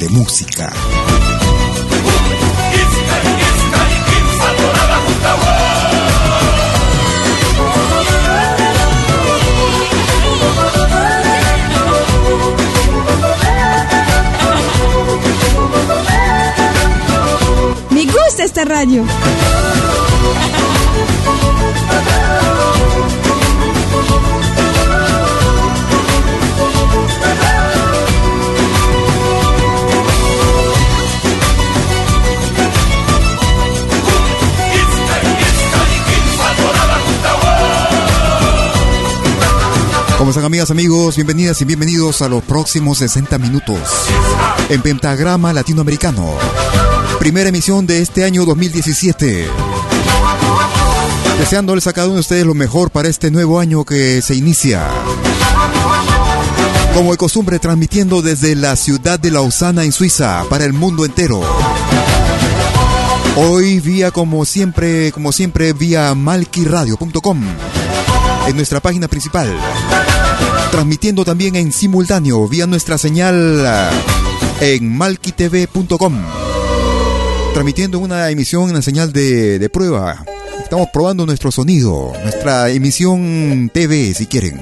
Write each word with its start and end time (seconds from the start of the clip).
De 0.00 0.08
música. 0.08 0.72
Me 17.90 18.06
gusta 18.06 18.44
esta 18.44 18.64
radio. 18.64 19.04
Amigas, 40.50 40.72
amigos? 40.72 41.14
Bienvenidas 41.14 41.60
y 41.60 41.64
bienvenidos 41.64 42.22
a 42.22 42.28
los 42.28 42.42
próximos 42.42 42.98
60 42.98 43.38
minutos 43.38 43.78
en 44.68 44.82
Pentagrama 44.82 45.52
Latinoamericano. 45.52 46.28
Primera 47.20 47.50
emisión 47.50 47.86
de 47.86 48.02
este 48.02 48.24
año 48.24 48.44
2017. 48.44 49.46
Deseándoles 51.38 51.86
a 51.86 51.92
cada 51.92 52.08
uno 52.08 52.16
de 52.16 52.22
ustedes 52.22 52.44
lo 52.44 52.54
mejor 52.54 52.90
para 52.90 53.08
este 53.08 53.30
nuevo 53.30 53.60
año 53.60 53.84
que 53.84 54.20
se 54.22 54.34
inicia. 54.34 54.88
Como 56.94 57.12
de 57.12 57.16
costumbre, 57.16 57.60
transmitiendo 57.60 58.20
desde 58.20 58.56
la 58.56 58.74
ciudad 58.74 59.20
de 59.20 59.30
Lausana 59.30 59.84
en 59.84 59.92
Suiza 59.92 60.44
para 60.50 60.64
el 60.64 60.72
mundo 60.72 61.04
entero. 61.04 61.42
Hoy 63.36 63.78
vía 63.78 64.10
como 64.10 64.44
siempre, 64.44 65.12
como 65.12 65.30
siempre, 65.30 65.72
vía 65.74 66.12
malquiradio.com 66.16 67.40
en 68.50 68.56
nuestra 68.56 68.80
página 68.80 69.08
principal. 69.08 69.48
Transmitiendo 70.70 71.24
también 71.24 71.56
en 71.56 71.72
simultáneo 71.72 72.46
vía 72.48 72.66
nuestra 72.66 72.98
señal 72.98 73.64
eh, 74.60 74.74
en 74.74 74.96
malquitv.com. 74.96 76.14
Transmitiendo 77.52 77.98
una 77.98 78.28
emisión, 78.30 78.64
una 78.64 78.82
señal 78.82 79.12
de, 79.12 79.58
de 79.58 79.68
prueba. 79.68 80.24
Estamos 80.62 80.88
probando 80.92 81.26
nuestro 81.26 81.50
sonido, 81.50 82.12
nuestra 82.22 82.68
emisión 82.70 83.70
TV, 83.72 84.14
si 84.14 84.26
quieren. 84.26 84.60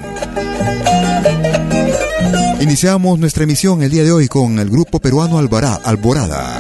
Iniciamos 2.61 3.19
nuestra 3.19 3.45
emisión 3.45 3.83
el 3.83 3.91
día 3.91 4.05
de 4.05 4.13
hoy 4.13 4.29
con 4.29 4.59
el 4.59 4.69
grupo 4.71 5.01
peruano 5.01 5.39
Alvará, 5.39 5.75
Alborada. 5.85 6.59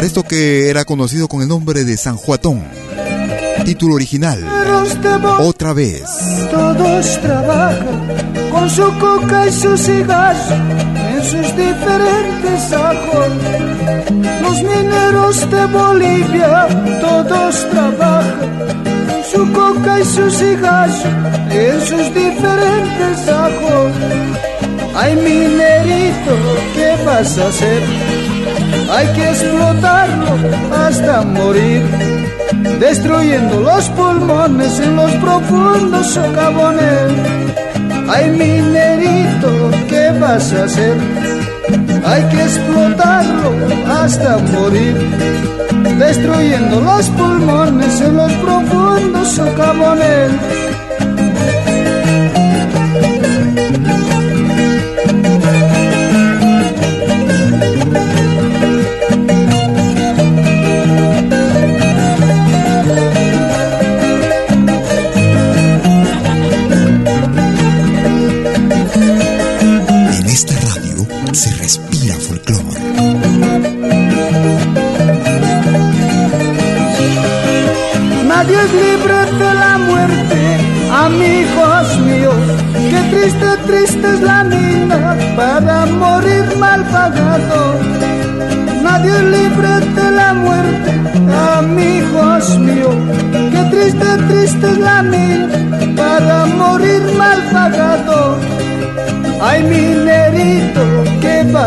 Para 0.00 0.06
esto 0.06 0.22
que 0.22 0.70
era 0.70 0.86
conocido 0.86 1.28
con 1.28 1.42
el 1.42 1.48
nombre 1.48 1.84
de 1.84 1.94
San 1.98 2.16
Juatón. 2.16 2.64
Título 3.66 3.96
original. 3.96 4.42
Otra 5.40 5.74
vez. 5.74 6.04
Todos 6.50 7.20
trabajan 7.20 8.08
con 8.50 8.70
su 8.70 8.98
coca 8.98 9.46
y 9.46 9.52
su 9.52 9.76
cigarro 9.76 10.54
en 10.94 11.22
sus 11.22 11.54
diferentes 11.54 12.72
ajos. 12.72 13.28
Los 14.40 14.62
mineros 14.62 15.50
de 15.50 15.66
Bolivia 15.66 16.66
todos 17.02 17.68
trabajan 17.68 18.74
con 19.06 19.22
su 19.30 19.52
coca 19.52 20.00
y 20.00 20.04
su 20.06 20.30
cigarro 20.30 21.10
en 21.50 21.80
sus 21.82 22.14
diferentes 22.14 23.28
ajos. 23.28 23.92
Ay 24.94 25.14
minerito, 25.16 26.36
¿qué 26.74 27.04
vas 27.04 27.36
a 27.36 27.48
hacer? 27.48 28.19
Hay 28.90 29.06
que 29.14 29.28
explotarlo 29.30 30.32
hasta 30.74 31.22
morir, 31.22 31.82
destruyendo 32.78 33.60
los 33.60 33.88
pulmones 33.90 34.78
en 34.80 34.96
los 34.96 35.12
profundos 35.12 36.06
socavones. 36.08 37.12
Ay, 38.08 38.30
minerito, 38.30 39.70
¿qué 39.88 40.10
vas 40.18 40.52
a 40.52 40.64
hacer? 40.64 40.96
Hay 42.04 42.22
que 42.24 42.42
explotarlo 42.42 43.52
hasta 43.88 44.38
morir, 44.38 44.96
destruyendo 45.98 46.80
los 46.80 47.08
pulmones 47.10 48.00
en 48.00 48.16
los 48.16 48.32
profundos 48.34 49.28
socavones. 49.28 50.32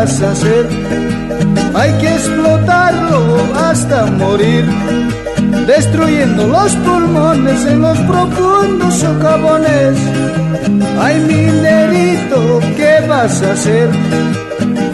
Vas 0.04 0.20
a 0.20 0.32
hacer? 0.32 0.68
Hay 1.74 1.90
que 1.98 2.08
explotarlo 2.08 3.38
hasta 3.68 4.04
morir 4.04 4.64
destruyendo 5.66 6.46
los 6.46 6.76
pulmones 6.76 7.64
en 7.64 7.80
los 7.80 7.98
profundos 8.00 8.94
socavones. 8.94 9.96
Ay, 11.00 11.20
minerito, 11.20 12.60
¿qué 12.76 13.06
vas 13.08 13.42
a 13.42 13.52
hacer? 13.52 13.88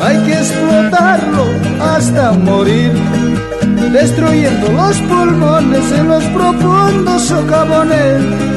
Hay 0.01 0.17
que 0.27 0.33
explotarlo 0.33 1.45
hasta 1.93 2.33
morir, 2.33 2.93
destruyendo 3.93 4.71
los 4.73 4.97
pulmones 5.11 5.93
en 5.93 6.09
los 6.09 6.25
profundos 6.25 7.23
socavones. 7.23 8.50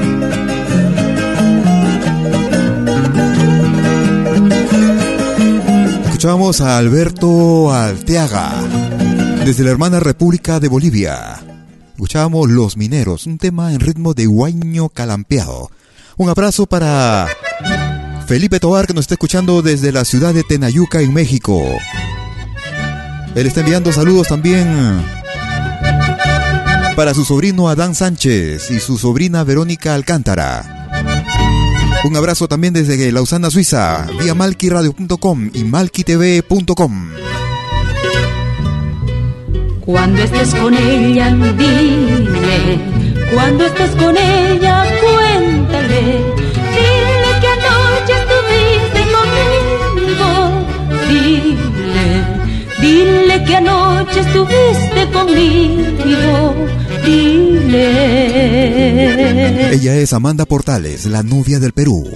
Escuchamos 6.23 6.61
a 6.61 6.77
Alberto 6.77 7.73
Alteaga 7.73 8.53
desde 9.43 9.65
la 9.65 9.71
hermana 9.71 9.99
República 9.99 10.61
de 10.61 10.69
Bolivia. 10.69 11.37
Escuchábamos 11.95 12.49
Los 12.49 12.77
Mineros, 12.77 13.27
un 13.27 13.37
tema 13.37 13.73
en 13.73 13.81
ritmo 13.81 14.13
de 14.13 14.25
guaño 14.25 14.87
calampeado. 14.87 15.69
Un 16.15 16.29
abrazo 16.29 16.65
para 16.65 17.27
Felipe 18.25 18.61
Tobar 18.61 18.87
que 18.87 18.93
nos 18.93 19.01
está 19.01 19.15
escuchando 19.15 19.61
desde 19.61 19.91
la 19.91 20.05
ciudad 20.05 20.33
de 20.33 20.43
Tenayuca 20.43 21.01
en 21.01 21.13
México. 21.13 21.61
Él 23.35 23.45
está 23.45 23.59
enviando 23.59 23.91
saludos 23.91 24.29
también 24.29 25.03
para 26.95 27.13
su 27.13 27.25
sobrino 27.25 27.67
Adán 27.67 27.95
Sánchez 27.95 28.71
y 28.71 28.79
su 28.79 28.97
sobrina 28.97 29.43
Verónica 29.43 29.93
Alcántara. 29.93 30.72
Un 32.05 32.17
abrazo 32.17 32.49
también 32.49 32.73
desde 32.73 33.11
Lausana, 33.13 33.49
Suiza, 33.49 34.05
vía 34.19 34.35
malquiradio.com 34.35 35.49
y 35.53 35.63
malquitv.com. 35.63 37.11
Cuando 39.79 40.21
estés 40.21 40.53
con 40.55 40.73
ella, 40.73 41.29
dile. 41.57 42.79
Cuando 43.33 43.65
estés 43.65 43.91
con 43.91 44.17
ella, 44.17 44.85
cuéntale. 45.01 46.33
Dile 46.75 47.31
que 47.41 47.47
anoche 47.47 48.13
estuviste 48.21 49.01
conmigo. 49.15 50.29
Dile, 51.09 52.07
dile 52.81 53.43
que 53.45 53.55
anoche 53.55 54.19
estuviste 54.19 55.11
conmigo. 55.11 56.82
Dile. 57.05 57.83
Ella 59.73 59.95
es 59.95 60.13
Amanda 60.13 60.45
Portales, 60.45 61.05
la 61.05 61.23
novia 61.23 61.59
del 61.59 61.73
Perú. 61.73 62.09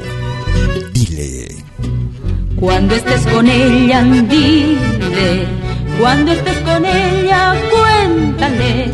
Dile. 0.94 1.48
Cuando 2.56 2.96
estés 2.96 3.22
con 3.28 3.48
ella, 3.48 4.04
dile 4.04 5.58
cuando 6.00 6.32
estés 6.32 6.58
con 6.60 6.86
ella, 6.86 7.56
cuéntale. 7.72 8.94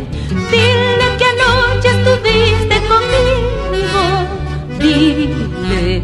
Dile 0.52 1.08
que 1.18 1.26
anoche 1.36 1.90
estuviste 1.90 2.78
conmigo. 2.92 4.04
Dile, 4.80 6.02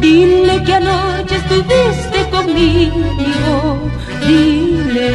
dile 0.00 0.64
que 0.64 0.74
anoche 0.74 1.36
estuviste 1.36 2.20
conmigo. 2.30 3.90
Dile. 4.26 5.08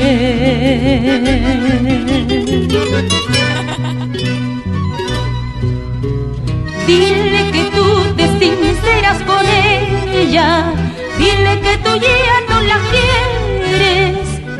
Dile 6.87 7.51
que 7.51 7.63
tú 7.75 8.13
te 8.17 8.25
sinceras 8.39 9.21
con 9.23 9.45
ella. 10.15 10.73
Dile 11.17 11.59
que 11.61 11.77
tú 11.77 11.91
ya 11.95 12.37
no 12.49 12.61
la 12.61 12.79
quieres 12.91 13.43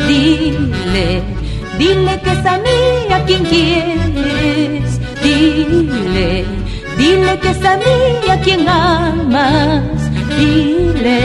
Dile, 0.08 1.24
dile 1.77 2.22
que 2.22 2.32
es 2.32 2.46
a 2.46 2.58
mí 2.58 3.13
a 3.13 3.24
quien 3.25 3.44
quieres. 3.46 5.00
Dile, 5.24 6.46
dile 6.98 7.39
que 7.39 7.50
es 7.50 7.63
a 7.63 7.77
mí 7.77 8.30
a 8.30 8.39
quien 8.42 8.68
amas. 8.68 9.82
Dile. 10.38 11.20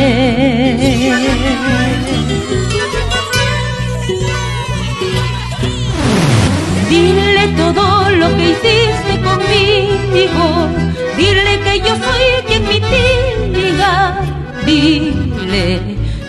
Dile 6.89 7.49
todo 7.57 8.11
lo 8.11 8.37
que 8.37 8.51
hiciste 8.51 9.15
conmigo. 9.23 10.88
Dile 11.19 11.61
que 11.65 11.81
yo 11.81 11.95
soy 12.05 12.25
quien 12.47 12.63
mitiga. 12.69 14.21
Dile 14.65 15.81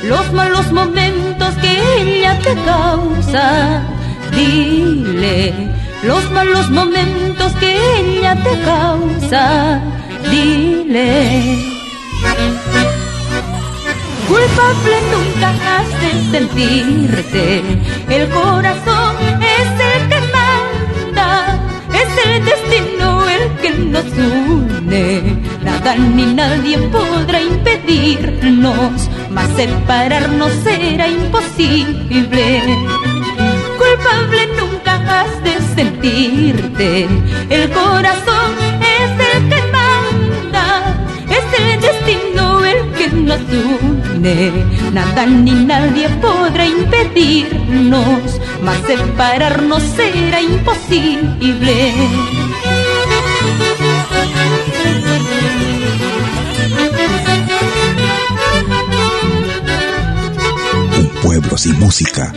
los 0.03 0.31
malos 0.33 0.71
momentos 0.71 1.53
que 1.61 1.73
ella 2.01 2.39
te 2.39 2.55
causa. 2.63 3.83
Dile 4.35 5.53
los 6.03 6.31
malos 6.31 6.69
momentos 6.71 7.53
que 7.59 7.71
ella 7.99 8.35
te 8.43 8.53
causa. 8.61 9.81
Dile. 10.31 11.79
Culpable 14.27 14.97
nunca 15.11 15.49
has 15.71 15.89
de 16.01 16.11
sentirte, 16.31 17.45
el 18.09 18.29
corazón 18.29 19.15
es 19.41 19.69
el 19.91 20.09
que 20.09 20.19
manda, 20.37 21.59
es 22.01 22.25
el 22.27 22.45
destino 22.45 22.98
que 23.61 23.69
nos 23.71 24.05
une. 24.17 25.39
Nada 25.63 25.95
ni 25.95 26.25
nadie 26.33 26.77
podrá 26.89 27.41
impedirnos, 27.41 29.09
mas 29.29 29.49
separarnos 29.55 30.51
será 30.63 31.07
imposible. 31.07 32.61
Culpable 33.77 34.41
nunca 34.59 34.93
has 35.11 35.43
de 35.43 35.55
sentirte, 35.75 37.07
el 37.49 37.69
corazón 37.71 38.51
es 38.97 39.11
el 39.29 39.49
que 39.49 39.61
manda, 39.77 40.65
es 41.29 41.59
el 41.61 41.81
destino 41.81 42.63
el 42.65 42.91
que 42.97 43.07
nos 43.09 43.41
une. 43.41 44.51
Nada 44.93 45.25
ni 45.25 45.51
nadie 45.51 46.09
podrá 46.21 46.65
impedirnos, 46.65 48.39
mas 48.63 48.77
separarnos 48.87 49.83
será 49.83 50.41
imposible. 50.41 51.93
Pueblo 61.39 61.57
sin 61.57 61.79
música 61.79 62.33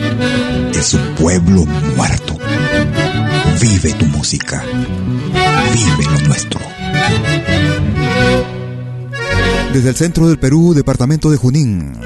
es 0.73 0.93
un 0.93 1.15
pueblo 1.15 1.65
muerto. 1.97 2.37
Vive 3.59 3.91
tu 3.93 4.05
música. 4.05 4.63
Vive 5.73 6.05
lo 6.05 6.27
nuestro. 6.27 6.61
Desde 9.73 9.89
el 9.89 9.95
centro 9.95 10.27
del 10.29 10.39
Perú, 10.39 10.73
departamento 10.73 11.29
de 11.29 11.35
Junín, 11.35 11.97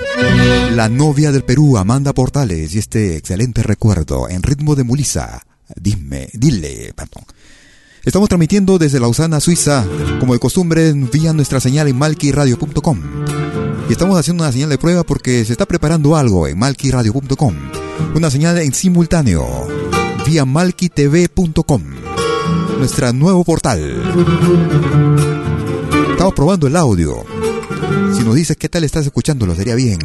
la 0.74 0.90
novia 0.90 1.32
del 1.32 1.44
Perú, 1.44 1.78
Amanda 1.78 2.14
Portales, 2.14 2.74
y 2.74 2.80
este 2.80 3.18
excelente 3.18 3.62
recuerdo 3.62 4.28
en 4.28 4.42
ritmo 4.42 4.76
de 4.76 4.84
Mulisa. 4.84 5.46
Dime, 5.76 6.30
dile, 6.34 6.94
perdón. 6.96 7.26
Estamos 8.06 8.28
transmitiendo 8.28 8.80
desde 8.80 9.00
Lausana, 9.00 9.40
Suiza, 9.40 9.86
como 10.20 10.34
de 10.34 10.40
costumbre, 10.40 10.94
vía 10.94 11.34
nuestra 11.34 11.60
señal 11.60 11.90
en 11.90 11.98
malquiradio.com. 11.98 13.67
Y 13.90 13.92
estamos 13.94 14.20
haciendo 14.20 14.44
una 14.44 14.52
señal 14.52 14.70
de 14.70 14.78
prueba 14.78 15.04
porque 15.04 15.46
se 15.46 15.54
está 15.54 15.66
preparando 15.66 16.16
algo 16.16 16.48
en 16.48 16.60
malquiradio.com. 16.60 17.56
Una 18.16 18.30
señal 18.30 18.58
en 18.58 18.74
simultáneo 18.74 19.68
vía 20.26 20.44
malquitv.com. 20.44 21.84
Nuestro 22.80 23.14
nuevo 23.14 23.46
portal. 23.46 24.04
Estamos 26.12 26.34
probando 26.34 26.68
el 26.68 26.76
audio. 26.76 27.24
Si 28.14 28.24
nos 28.24 28.36
dices 28.36 28.58
qué 28.58 28.68
tal 28.68 28.84
estás 28.84 29.06
escuchándolo, 29.06 29.56
sería 29.56 29.76
bien. 29.76 30.00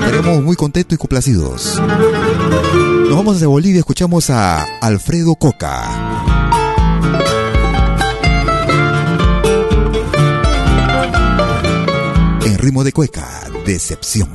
Estaremos 0.00 0.42
muy 0.42 0.56
contentos 0.56 0.96
y 0.96 0.98
complacidos. 0.98 1.80
Nos 1.80 3.16
vamos 3.16 3.40
a 3.40 3.46
Bolivia, 3.46 3.78
escuchamos 3.78 4.30
a 4.30 4.64
Alfredo 4.80 5.36
Coca. 5.36 6.51
Ritmo 12.62 12.84
de 12.84 12.92
cueca, 12.92 13.50
decepción. 13.66 14.30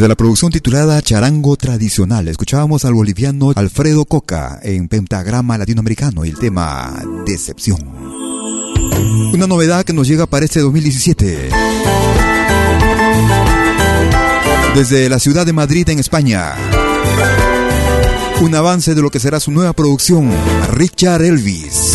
Desde 0.00 0.08
la 0.08 0.16
producción 0.16 0.50
titulada 0.50 1.02
Charango 1.02 1.58
Tradicional, 1.58 2.26
escuchábamos 2.28 2.86
al 2.86 2.94
boliviano 2.94 3.52
Alfredo 3.54 4.06
Coca 4.06 4.58
en 4.62 4.88
pentagrama 4.88 5.58
latinoamericano 5.58 6.24
y 6.24 6.30
el 6.30 6.38
tema 6.38 7.02
Decepción. 7.26 7.80
Una 9.34 9.46
novedad 9.46 9.84
que 9.84 9.92
nos 9.92 10.08
llega 10.08 10.24
para 10.24 10.46
este 10.46 10.60
2017. 10.60 11.50
Desde 14.74 15.10
la 15.10 15.18
ciudad 15.18 15.44
de 15.44 15.52
Madrid, 15.52 15.86
en 15.90 15.98
España. 15.98 16.54
Un 18.40 18.54
avance 18.54 18.94
de 18.94 19.02
lo 19.02 19.10
que 19.10 19.20
será 19.20 19.38
su 19.38 19.50
nueva 19.50 19.74
producción, 19.74 20.30
Richard 20.70 21.20
Elvis. 21.20 21.94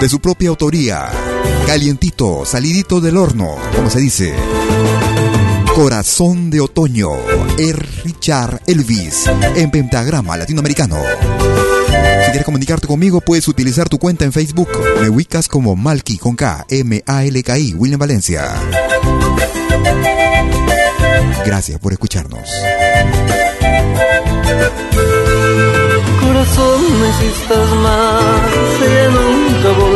De 0.00 0.08
su 0.08 0.18
propia 0.18 0.48
autoría 0.48 1.29
calientito, 1.66 2.44
salidito 2.44 3.00
del 3.00 3.16
horno, 3.16 3.56
como 3.76 3.90
se 3.90 4.00
dice. 4.00 4.34
Corazón 5.74 6.50
de 6.50 6.60
otoño, 6.60 7.10
Richard 8.04 8.60
Elvis 8.66 9.30
en 9.54 9.70
pentagrama 9.70 10.36
latinoamericano. 10.36 10.96
Si 12.24 12.30
quieres 12.30 12.44
comunicarte 12.44 12.86
conmigo, 12.86 13.20
puedes 13.20 13.46
utilizar 13.48 13.88
tu 13.88 13.98
cuenta 13.98 14.24
en 14.24 14.32
Facebook. 14.32 14.68
Me 15.00 15.08
ubicas 15.08 15.48
como 15.48 15.76
Malky 15.76 16.18
con 16.18 16.36
K, 16.36 16.66
M-A-L-K-I, 16.68 17.74
William 17.74 17.98
Valencia. 17.98 18.52
Gracias 21.44 21.78
por 21.80 21.92
escucharnos. 21.92 22.48
Corazón, 26.20 26.82
no 27.00 27.64
más, 27.82 28.52
ella 28.82 29.08
nunca. 29.08 29.89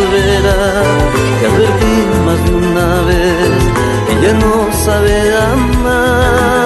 Te 1.40 1.46
advertí 1.46 1.96
más 2.26 2.38
de 2.44 2.50
una 2.54 2.90
vez, 3.10 3.60
ella 4.12 4.32
no 4.34 4.54
sabe 4.84 5.14
amar. 5.52 6.64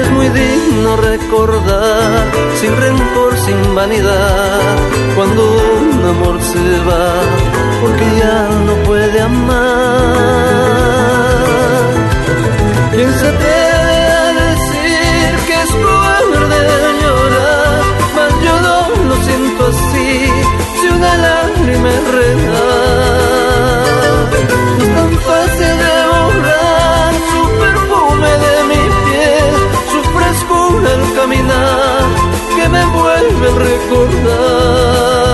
Es 0.00 0.08
muy 0.10 0.28
digno 0.28 0.96
recordar, 0.96 2.24
sin 2.60 2.76
rencor, 2.76 3.36
sin 3.46 3.74
vanidad, 3.74 4.76
cuando 5.16 5.42
un 5.80 6.04
amor 6.04 6.36
se 6.42 6.78
va, 6.88 7.08
porque 7.80 8.06
ya 8.20 8.48
no 8.66 8.74
puede 8.84 9.20
amar. 9.20 10.38
¿Quién 12.98 13.12
se 13.14 13.28
atreve 13.28 13.98
a 14.24 14.26
decir 14.42 15.30
que 15.46 15.54
es 15.62 15.70
de 15.72 16.60
llorar? 17.02 17.82
Mas 18.16 18.32
yo 18.44 18.54
no 18.66 18.76
lo 19.08 19.16
siento 19.22 19.60
así, 19.68 20.08
una 20.98 21.16
lágrima. 21.16 21.90
No 24.78 24.84
es 24.84 24.90
tan 24.96 25.12
fácil 25.28 25.72
de 25.84 25.94
borrar 26.12 27.12
su 27.30 27.42
perfume 27.62 28.30
de 28.44 28.54
mi 28.70 28.82
piel, 29.04 29.54
su 29.92 30.00
frescura 30.14 30.88
al 30.98 31.04
caminar, 31.18 32.02
que 32.56 32.64
me 32.68 32.82
vuelve 32.86 33.46
a 33.48 33.58
recordar. 33.68 35.27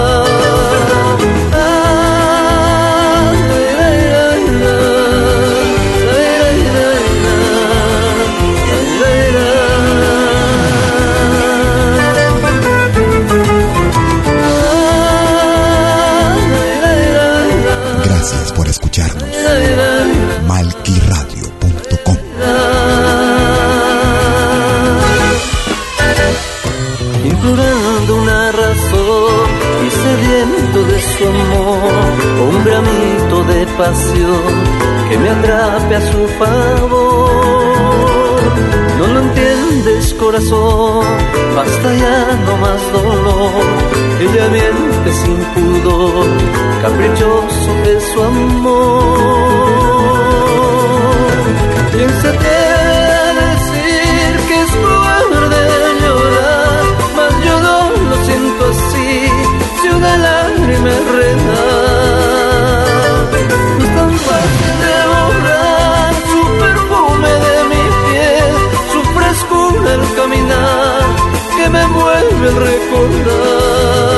Pasión 33.66 34.42
que 35.08 35.18
me 35.18 35.28
atrape 35.30 35.96
a 35.96 36.00
su 36.00 36.28
favor. 36.38 37.30
No 38.98 39.06
lo 39.06 39.20
entiendes, 39.20 40.14
corazón, 40.14 41.04
basta 41.56 41.94
ya 41.94 42.38
no 42.46 42.56
más 42.58 42.92
dolor. 42.92 43.64
Ella 44.20 44.48
miente 44.48 45.12
sin 45.12 45.38
pudor, 45.54 46.26
caprichoso 46.82 47.72
de 47.84 48.00
su 48.00 48.22
amor. 48.22 49.44
Piénsate 51.92 52.48
a 52.48 53.34
decir 53.44 54.32
que 54.48 54.56
es 54.62 54.70
cruel 54.82 55.30
de 55.54 55.66
llorar, 56.02 56.84
mas 57.16 57.32
yo 57.44 57.54
no 57.60 57.78
lo 58.10 58.16
siento 58.24 58.62
así, 58.70 59.10
si 59.80 59.88
una 59.88 60.12
caminar 70.34 71.16
que 71.56 71.68
me 71.68 71.86
vuelve 71.86 72.48
a 72.48 72.58
recordar. 72.60 74.13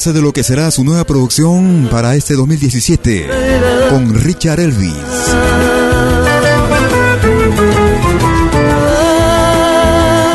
De 0.00 0.22
lo 0.22 0.32
que 0.32 0.42
será 0.42 0.70
su 0.70 0.82
nueva 0.82 1.04
producción 1.04 1.86
para 1.90 2.16
este 2.16 2.32
2017 2.32 3.28
con 3.90 4.14
Richard 4.14 4.58
Elvis. 4.58 4.94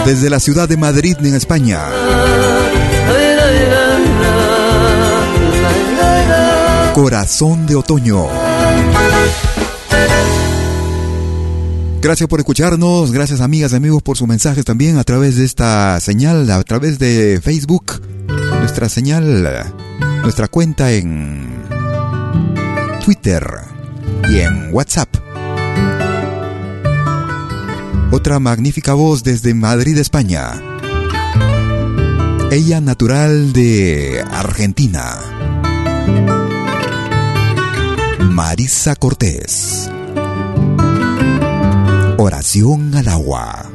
Desde 0.06 0.30
la 0.30 0.39
ciudad 0.39 0.69
de 0.69 0.78
Madrid, 0.78 1.17
en 1.19 1.34
España. 1.34 1.82
Corazón 6.93 7.65
de 7.65 7.75
Otoño. 7.75 8.28
Gracias 12.01 12.30
por 12.30 12.39
escucharnos, 12.39 13.12
gracias 13.12 13.41
amigas 13.41 13.71
y 13.71 13.78
amigos 13.78 14.04
por 14.04 14.15
sus 14.15 14.28
mensajes 14.28 14.63
también 14.63 14.99
a 14.99 15.04
través 15.04 15.38
de 15.38 15.45
esta 15.45 15.99
señal, 15.99 16.51
a 16.51 16.62
través 16.62 16.99
de 16.99 17.41
Facebook 17.43 18.04
nuestra 18.65 18.89
señal, 18.89 19.47
nuestra 20.23 20.47
cuenta 20.47 20.91
en 20.91 21.67
Twitter 23.06 23.45
y 24.28 24.39
en 24.39 24.73
WhatsApp. 24.73 25.08
Otra 28.12 28.39
magnífica 28.39 28.95
voz 28.95 29.23
desde 29.23 29.54
Madrid, 29.54 29.99
España. 29.99 30.60
Ella 32.49 32.82
natural 32.82 33.54
de 33.54 34.25
Argentina. 34.32 35.19
Marisa 38.32 38.95
Cortés. 38.95 39.91
Oración 42.17 42.95
al 42.95 43.10
agua. 43.10 43.74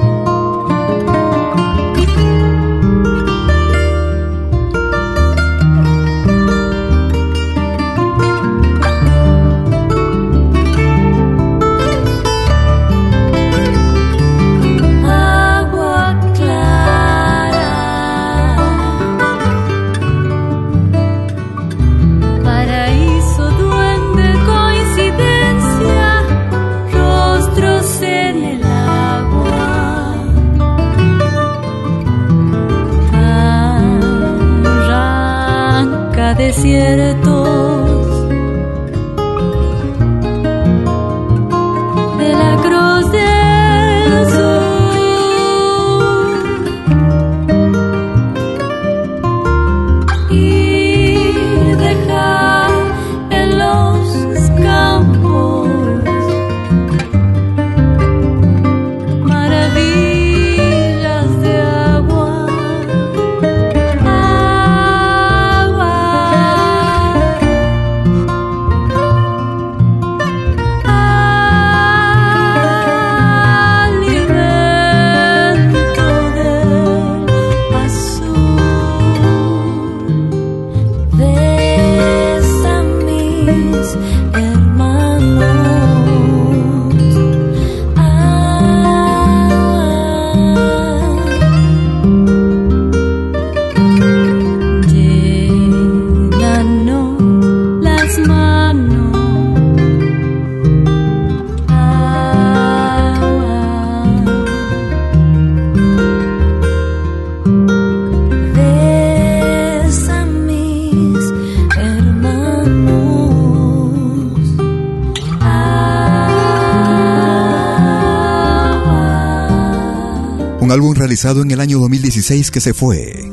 En 121.23 121.51
el 121.51 121.59
año 121.59 121.77
2016 121.77 122.49
que 122.49 122.59
se 122.59 122.73
fue. 122.73 123.29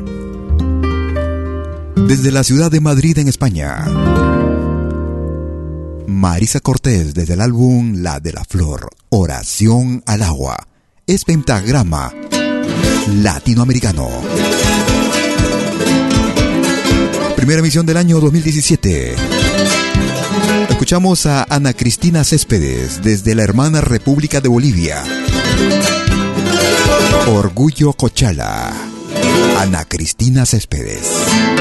Desde 1.97 2.31
la 2.31 2.45
ciudad 2.45 2.71
de 2.71 2.81
Madrid 2.81 3.17
en 3.17 3.29
España. 3.29 3.87
Marisa 6.07 6.61
Cortés 6.61 7.15
desde 7.15 7.33
el 7.33 7.41
álbum 7.41 8.03
La 8.03 8.21
de 8.21 8.35
la 8.35 8.45
Flor, 8.45 8.91
Oración 9.09 10.03
al 10.05 10.23
Agua. 10.23 10.69
Es 11.07 11.25
pentagrama 11.25 12.13
latinoamericano. 13.23 14.07
Primera 17.37 17.61
emisión 17.61 17.87
del 17.87 17.97
año 17.97 18.21
2017. 18.21 19.15
Escuchamos 20.69 21.25
a 21.25 21.47
Ana 21.49 21.73
Cristina 21.73 22.23
Céspedes 22.23 23.01
desde 23.03 23.35
la 23.35 23.45
hermana 23.45 23.81
República 23.81 24.43
de 24.43 24.49
Bolivia. 24.51 25.03
Orgullo 27.27 27.93
Cochala. 27.93 28.73
Ana 29.59 29.85
Cristina 29.85 30.45
Céspedes. 30.45 31.58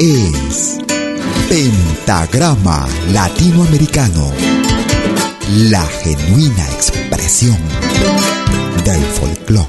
Es 0.00 0.78
Pentagrama 1.48 2.86
Latinoamericano, 3.12 4.32
la 5.70 5.84
genuina 5.84 6.64
expresión 6.72 7.58
del 8.84 9.00
folclore. 9.00 9.68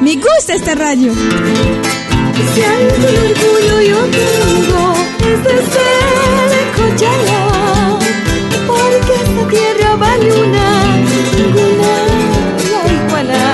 Me 0.00 0.16
gusta 0.16 0.54
este 0.54 0.74
radio. 0.74 1.14
Si 2.54 2.62
algún 2.62 3.04
orgullo 3.04 3.80
yo 3.80 3.98
tengo 4.10 4.94
es 5.20 5.44
de 5.44 5.56
ser 5.72 7.53
tierra 9.48 9.96
vale 9.96 10.32
una, 10.32 10.66
ninguna 11.36 11.92
la 12.72 12.82
iguala. 12.92 13.44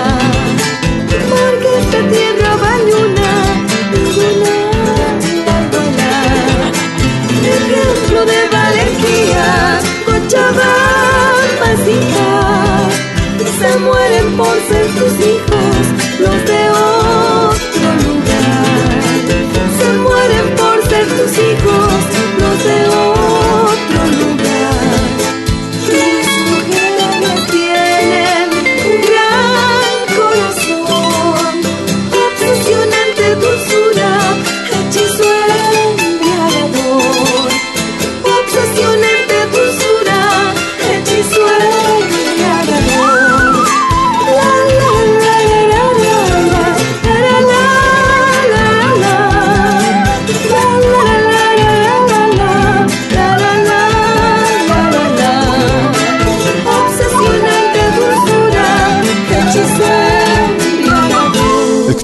Porque 1.31 1.69
esta 1.81 2.01
tierra 2.15 2.57
vale 2.57 2.95
una, 3.07 3.31
ninguna 3.93 4.55
la 5.47 5.55
iguala. 5.67 6.13
Ejemplo 7.57 8.21
de 8.27 8.41
Valencia, 8.57 9.45
Cochabamba, 10.07 11.71
Zija, 11.85 12.33
se 13.61 13.79
mueren 13.79 14.37
por 14.37 14.57
ser 14.69 14.87
tus 14.99 15.15
hijos, 15.31 15.77
los 16.21 16.39
de 16.51 16.71
otro 16.71 17.89
lugar. 18.05 18.67
Se 19.79 19.89
mueren 20.05 20.47
por 20.57 20.89
ser 20.89 21.07
tus 21.07 21.33
hijos. 21.39 21.90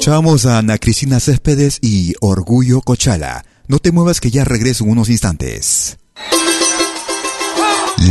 Escuchábamos 0.07 0.47
a 0.47 0.59
Ana 0.59 0.79
Cristina 0.79 1.19
Céspedes 1.19 1.81
y 1.83 2.15
Orgullo 2.21 2.81
Cochala. 2.81 3.45
No 3.67 3.81
te 3.81 3.91
muevas 3.91 4.21
que 4.21 4.31
ya 4.31 4.45
regreso 4.45 4.85
en 4.85 4.91
unos 4.91 5.09
instantes. 5.09 5.99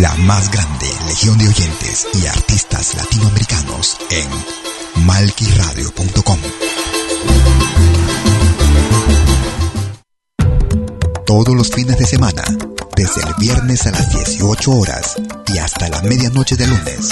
La 0.02 0.14
más 0.16 0.52
grande 0.52 0.88
legión 1.08 1.38
de 1.38 1.48
oyentes 1.48 2.06
y 2.22 2.26
artistas 2.26 2.96
latinoamericanos 2.96 3.96
en 4.12 5.06
malquiradio.com. 5.06 6.40
Todos 11.26 11.56
los 11.56 11.72
fines 11.72 11.98
de 11.98 12.06
semana, 12.06 12.44
desde 12.98 13.22
el 13.22 13.34
viernes 13.40 13.88
a 13.88 13.92
las 13.92 14.14
18 14.14 14.70
horas 14.70 15.16
y 15.48 15.60
hasta 15.60 15.88
la 15.88 16.02
medianoche 16.02 16.58
de 16.58 16.68
lunes. 16.68 17.12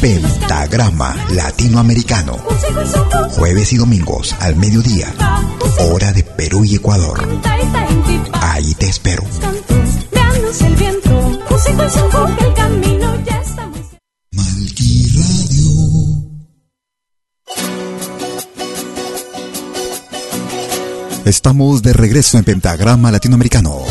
Pentagrama 0.00 1.14
Latinoamericano. 1.30 2.36
Jueves 3.30 3.72
y 3.72 3.76
domingos 3.76 4.34
al 4.40 4.56
mediodía. 4.56 5.14
Hora 5.78 6.12
de 6.12 6.22
Perú 6.24 6.64
y 6.64 6.76
Ecuador. 6.76 7.26
Ahí 8.32 8.74
te 8.74 8.86
espero. 8.86 9.22
Estamos 21.24 21.82
de 21.82 21.92
regreso 21.92 22.38
en 22.38 22.44
Pentagrama 22.44 23.12
Latinoamericano. 23.12 23.84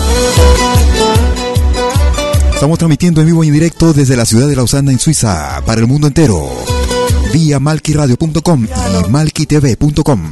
Estamos 2.60 2.78
transmitiendo 2.78 3.22
en 3.22 3.28
vivo 3.28 3.42
y 3.46 3.48
en 3.48 3.54
directo 3.54 3.94
desde 3.94 4.18
la 4.18 4.26
ciudad 4.26 4.46
de 4.46 4.54
Lausana, 4.54 4.92
en 4.92 5.00
Suiza, 5.00 5.62
para 5.66 5.80
el 5.80 5.88
mundo 5.88 6.08
entero. 6.08 6.46
Vía 7.32 7.58
malquiradio.com 7.58 8.66
y 8.66 9.10
malquitv.com. 9.10 10.32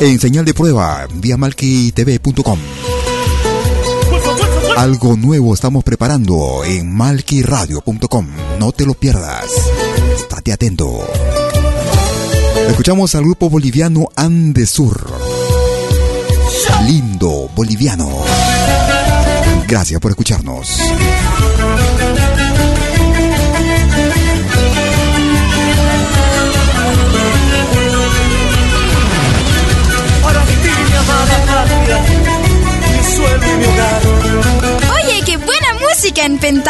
En 0.00 0.18
señal 0.18 0.46
de 0.46 0.54
prueba, 0.54 1.06
vía 1.12 1.36
malquitv.com. 1.36 2.58
Algo 4.78 5.16
nuevo 5.18 5.52
estamos 5.52 5.84
preparando 5.84 6.64
en 6.64 6.90
malquiradio.com. 6.96 8.28
No 8.58 8.72
te 8.72 8.86
lo 8.86 8.94
pierdas. 8.94 9.44
Estate 10.16 10.54
atento. 10.54 11.06
Escuchamos 12.66 13.14
al 13.14 13.24
grupo 13.24 13.50
boliviano 13.50 14.08
Andesur. 14.16 15.12
Lindo 16.86 17.50
boliviano. 17.54 18.08
Gracias 19.68 20.00
por 20.00 20.10
escucharnos. 20.10 20.78
Para 30.22 30.42
ti, 30.44 30.54
mi 30.62 30.96
amada 30.96 31.36
patria, 31.46 31.98
mi 32.96 33.04
suelo 33.14 33.44
y 33.44 33.56
mi 33.58 33.64
hogar. 33.66 34.08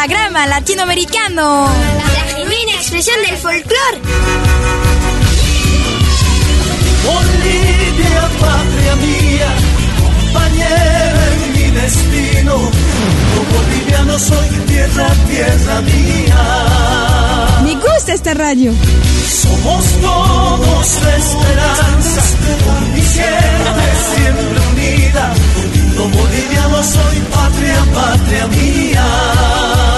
programa 0.09 0.47
latinoamericano. 0.47 1.69
La 1.99 2.35
genuina 2.35 2.73
expresión 2.75 3.17
del 3.23 3.37
folclore. 3.37 3.99
Bolivia, 7.05 8.29
patria 8.41 8.97
mía, 8.97 9.51
compañera 10.01 11.11
en 11.11 11.18
mi 11.69 11.81
destino. 11.81 12.55
Como 12.55 13.51
boliviano 13.53 14.19
soy 14.19 14.49
tierra, 14.67 15.09
tierra 15.29 15.81
mía. 15.83 17.61
Me 17.65 17.75
gusta 17.75 18.13
esta 18.13 18.35
radio. 18.35 18.73
Somos 19.43 19.85
todos 20.01 20.87
esperanza, 20.87 22.23
mi 22.95 23.03
siempre, 23.03 23.89
siempre 24.15 24.59
unida. 24.73 25.35
Como 25.97 26.09
boliviano 26.11 26.83
soy 26.83 27.19
patria, 27.31 27.85
patria 27.95 28.47
mía. 28.49 29.98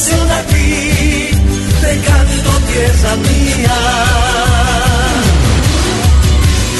Mi 0.00 0.06
nación 0.06 0.30
aquí. 0.30 1.28
Te 1.82 2.00
canto 2.00 2.50
tierra 2.72 3.16
mía 3.16 3.78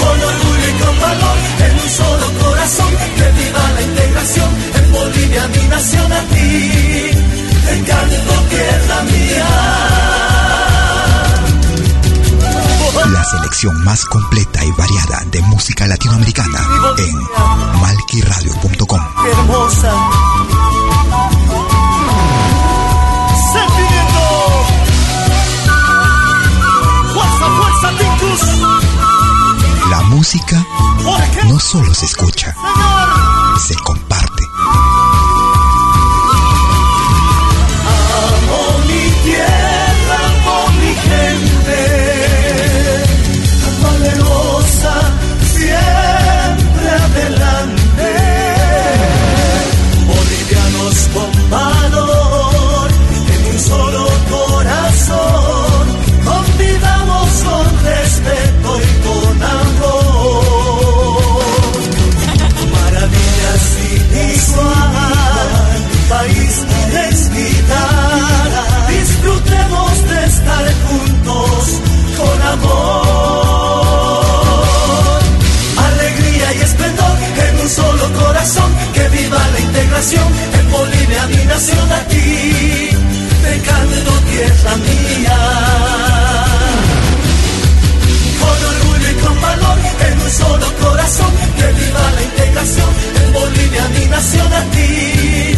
con 0.01 0.17
orgullo 0.23 0.69
y 0.69 0.83
con 0.83 1.01
valor, 1.01 1.39
en 1.59 1.75
un 1.81 1.91
solo 1.91 2.27
corazón, 2.41 2.93
que 3.17 3.31
viva 3.43 3.73
la 3.75 3.83
integración, 3.83 4.51
en 4.75 4.93
Bolivia 4.93 5.49
mi 5.49 5.69
nación 5.69 6.13
a 6.13 6.21
ti, 6.33 7.11
te 7.67 7.83
canto 7.91 8.33
tierra 8.49 9.03
mía. 9.03 9.49
La 13.13 13.25
selección 13.25 13.85
más 13.85 14.05
completa 14.07 14.65
y 14.65 14.71
variada 14.73 15.25
de 15.31 15.43
música 15.43 15.87
latinoamericana 15.87 16.61
en 16.97 17.81
malquiradio.com. 17.81 19.01
Hermosa. 19.31 19.93
La 29.91 30.03
música 30.03 30.65
no 31.49 31.59
solo 31.59 31.95
se 31.95 32.05
escucha, 32.07 32.55
Nación 94.21 94.53
a 94.53 94.63
ti, 94.65 95.57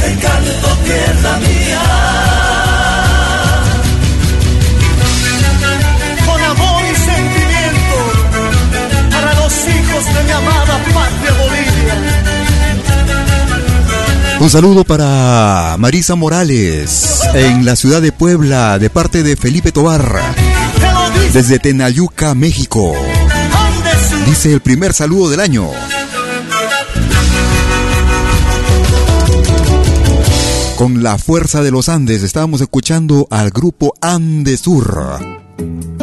te 0.00 0.10
canto 0.20 0.68
tierra 0.84 1.36
mía. 1.38 1.82
Con 6.24 6.40
amor 6.40 6.82
y 6.84 6.94
sentimiento, 6.94 7.96
para 9.10 9.34
los 9.34 9.52
hijos 9.66 10.04
de 10.14 10.22
mi 10.22 10.30
amada 10.30 10.78
patria 10.94 11.32
Bolivia. 11.42 11.96
Un 14.38 14.50
saludo 14.50 14.84
para 14.84 15.74
Marisa 15.80 16.14
Morales 16.14 17.18
en 17.34 17.64
la 17.64 17.74
ciudad 17.74 18.00
de 18.00 18.12
Puebla 18.12 18.78
de 18.78 18.90
parte 18.90 19.24
de 19.24 19.34
Felipe 19.34 19.72
Tobar 19.72 20.20
desde 21.32 21.58
Tenayuca, 21.58 22.36
México. 22.36 22.94
Dice 24.24 24.52
el 24.52 24.60
primer 24.60 24.92
saludo 24.94 25.30
del 25.30 25.40
año. 25.40 25.72
Con 30.76 31.04
la 31.04 31.18
fuerza 31.18 31.62
de 31.62 31.70
los 31.70 31.88
Andes 31.88 32.24
estábamos 32.24 32.60
escuchando 32.60 33.28
al 33.30 33.50
grupo 33.50 33.94
Andesur. 34.00 35.20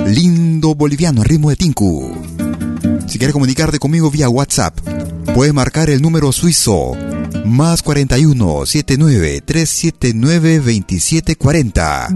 Lindo 0.05 0.75
boliviano, 0.75 1.23
ritmo 1.23 1.49
de 1.49 1.57
Tinku. 1.57 2.09
Si 3.05 3.17
quieres 3.17 3.33
comunicarte 3.33 3.79
conmigo 3.79 4.09
vía 4.09 4.29
WhatsApp, 4.29 4.79
puedes 5.35 5.53
marcar 5.53 5.89
el 5.89 6.01
número 6.01 6.31
suizo 6.31 6.93
más 7.45 7.81
41 7.81 8.65
79 8.65 9.41
379 9.41 10.57
2740. 10.59 12.07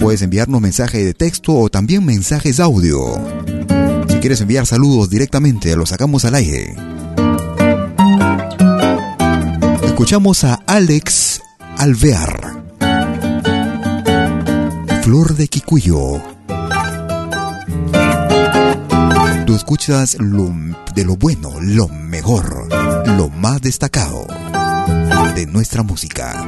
Puedes 0.00 0.22
enviarnos 0.22 0.60
mensaje 0.60 1.04
de 1.04 1.14
texto 1.14 1.54
o 1.54 1.68
también 1.68 2.04
mensajes 2.04 2.58
audio. 2.58 3.14
Si 4.08 4.16
quieres 4.16 4.40
enviar 4.40 4.66
saludos 4.66 5.08
directamente, 5.08 5.76
los 5.76 5.90
sacamos 5.90 6.24
al 6.24 6.34
aire. 6.34 6.74
Escuchamos 9.98 10.44
a 10.44 10.60
Alex 10.68 11.42
Alvear. 11.76 12.62
Flor 15.02 15.34
de 15.34 15.48
Kikuyo. 15.48 16.22
Tú 19.44 19.56
escuchas 19.56 20.16
lo, 20.20 20.54
de 20.94 21.04
lo 21.04 21.16
bueno, 21.16 21.50
lo 21.60 21.88
mejor, 21.88 22.68
lo 23.16 23.28
más 23.28 23.60
destacado 23.60 24.28
de 25.34 25.46
nuestra 25.46 25.82
música. 25.82 26.44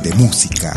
De 0.00 0.12
música. 0.14 0.72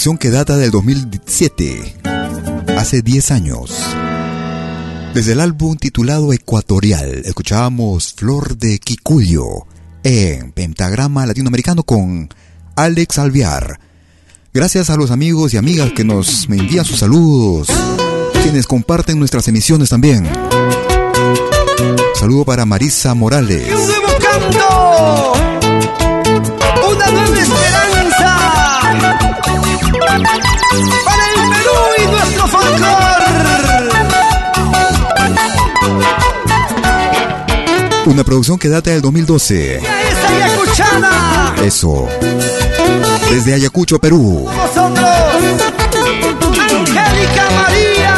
Que 0.00 0.30
data 0.30 0.56
del 0.56 0.70
2007, 0.70 1.96
hace 2.78 3.02
10 3.02 3.30
años. 3.32 3.70
Desde 5.12 5.32
el 5.32 5.40
álbum 5.40 5.76
titulado 5.76 6.32
Ecuatorial, 6.32 7.20
escuchábamos 7.26 8.14
Flor 8.14 8.56
de 8.56 8.78
Quicuyo 8.78 9.66
en 10.02 10.52
Pentagrama 10.52 11.26
Latinoamericano 11.26 11.82
con 11.82 12.30
Alex 12.76 13.18
Alviar. 13.18 13.78
Gracias 14.54 14.88
a 14.88 14.96
los 14.96 15.10
amigos 15.10 15.52
y 15.52 15.58
amigas 15.58 15.92
que 15.92 16.04
nos 16.04 16.48
envían 16.48 16.86
sus 16.86 17.00
saludos, 17.00 17.68
quienes 18.42 18.66
comparten 18.66 19.18
nuestras 19.18 19.48
emisiones 19.48 19.90
también. 19.90 20.26
Saludo 22.14 22.46
para 22.46 22.64
Marisa 22.64 23.12
Morales. 23.14 23.68
¡Una 26.88 27.06
nueva 27.10 27.38
esperanza! 27.38 28.59
Para 31.04 31.24
el 31.26 31.50
Perú 31.50 31.78
y 31.98 32.06
nuestro 32.06 32.46
folclor. 32.46 33.20
Una 38.06 38.24
producción 38.24 38.58
que 38.58 38.68
data 38.68 38.90
del 38.90 39.02
2012. 39.02 39.80
¡Ya 40.76 41.54
Eso. 41.64 42.08
Desde 43.30 43.54
Ayacucho, 43.54 43.98
Perú. 43.98 44.48
Vosotros, 44.48 45.06
Angélica 46.70 47.50
María. 47.56 48.14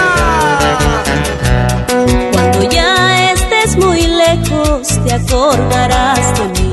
Cuando 2.32 2.70
ya 2.70 3.32
estés 3.32 3.76
muy 3.76 4.06
lejos, 4.06 4.88
te 5.04 5.12
acordarás 5.14 6.38
de 6.38 6.60
mí 6.60 6.72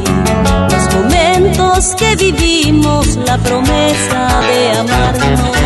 momentos 0.93 1.95
que 1.95 2.15
vivimos, 2.15 3.15
la 3.17 3.37
promesa 3.37 4.41
de 4.41 4.71
amarnos. 4.79 5.58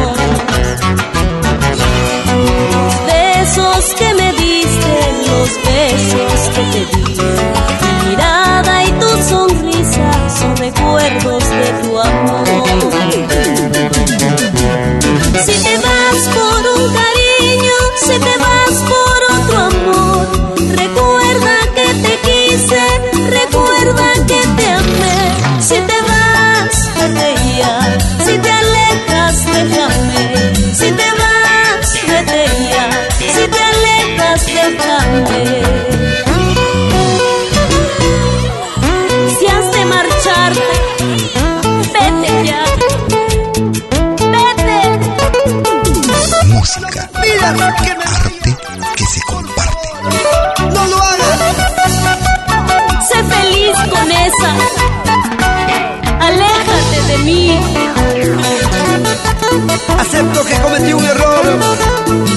Cometí 60.74 60.94
un 60.94 61.06
error, 61.06 61.60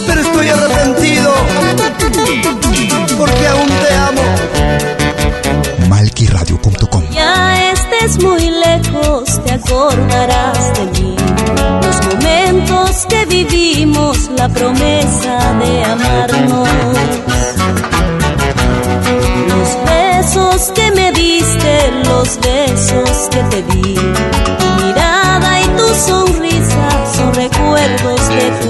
pero 0.07 0.21
estoy 0.21 0.49
arrepentido 0.49 1.33
porque 3.17 3.47
aún 3.47 3.67
te 3.67 3.95
amo. 3.95 4.23
Malquiradio.com 5.89 7.03
Ya 7.13 7.73
estés 7.73 8.23
muy 8.23 8.51
lejos, 8.51 9.43
te 9.43 9.55
acordarás 9.55 10.75
de 10.75 10.85
mí. 11.01 11.17
Los 11.83 12.15
momentos 12.15 13.07
que 13.09 13.25
vivimos, 13.25 14.31
la 14.37 14.49
promesa 14.51 15.55
de 15.59 15.85
amarnos. 15.85 16.36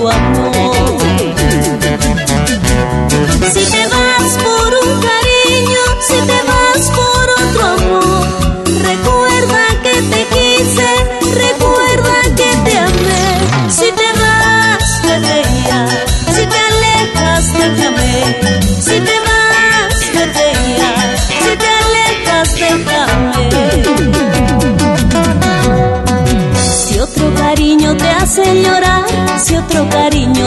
Amor. 0.08 0.75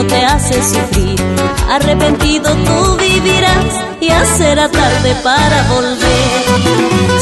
Cariño 0.00 0.06
te 0.06 0.24
hace 0.24 0.54
sufrir, 0.62 1.20
arrepentido 1.68 2.50
tú 2.54 2.96
vivirás, 2.96 3.74
y 4.00 4.08
será 4.36 4.68
tarde 4.68 5.14
para 5.22 5.62
volver. 5.68 6.44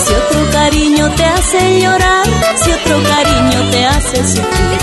Si 0.05 0.13
otro 0.15 0.51
cariño 0.53 1.11
te 1.17 1.25
hace 1.25 1.81
llorar, 1.81 2.27
si 2.63 2.71
otro 2.71 3.03
cariño 3.03 3.71
te 3.71 3.87
hace 3.87 4.17
sufrir, 4.17 4.79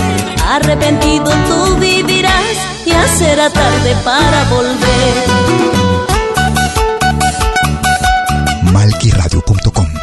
arrepentido 0.46 1.30
tú 1.48 1.76
vivirás, 1.76 2.56
ya 2.84 3.08
será 3.16 3.50
tarde 3.50 3.96
para 4.04 4.44
volver. 4.44 5.14
Malquiradio.com 8.72 9.95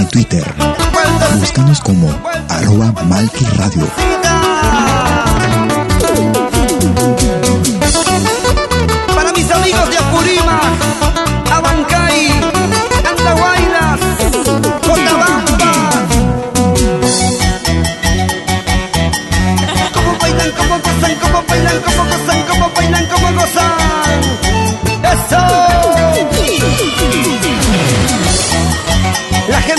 En 0.00 0.08
Twitter. 0.08 0.42
Búscanos 1.38 1.78
como 1.80 2.08
arroba 2.48 2.90
Malki 3.04 3.44
Radio. 3.58 3.86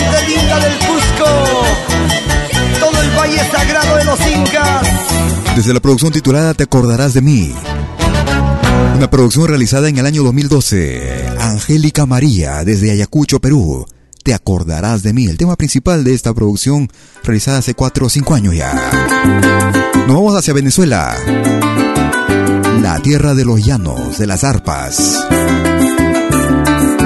Gente 0.02 0.28
linda 0.28 0.60
del 0.60 0.78
Cusco, 0.80 1.66
todo 2.80 3.02
el 3.02 3.10
valle 3.18 3.52
sagrado 3.52 3.97
de 3.97 4.06
los 4.06 4.20
incas. 4.28 4.82
Desde 5.56 5.74
la 5.74 5.80
producción 5.80 6.12
titulada 6.12 6.54
Te 6.54 6.64
acordarás 6.64 7.14
de 7.14 7.22
mí. 7.22 7.54
Una 8.95 9.10
producción 9.10 9.47
realizada 9.47 9.89
en 9.89 9.97
el 9.97 10.06
año 10.06 10.24
2012. 10.24 11.26
Angélica 11.39 12.06
María, 12.06 12.64
desde 12.64 12.91
Ayacucho, 12.91 13.39
Perú. 13.39 13.86
Te 14.24 14.34
acordarás 14.34 15.02
de 15.02 15.14
mí. 15.14 15.26
El 15.26 15.38
tema 15.38 15.56
principal 15.56 16.04
de 16.04 16.14
esta 16.14 16.34
producción, 16.34 16.88
realizada 17.24 17.60
hace 17.60 17.74
4 17.74 18.06
o 18.06 18.10
5 18.10 18.36
años 18.36 18.56
ya. 18.56 18.74
Nos 20.08 20.16
vamos 20.16 20.36
hacia 20.36 20.54
Venezuela. 20.54 21.16
La 22.82 22.99
tierra 23.02 23.34
de 23.34 23.45
los 23.45 23.64
llanos, 23.64 24.20
de 24.20 24.28
las 24.28 24.43
arpas. 24.43 25.26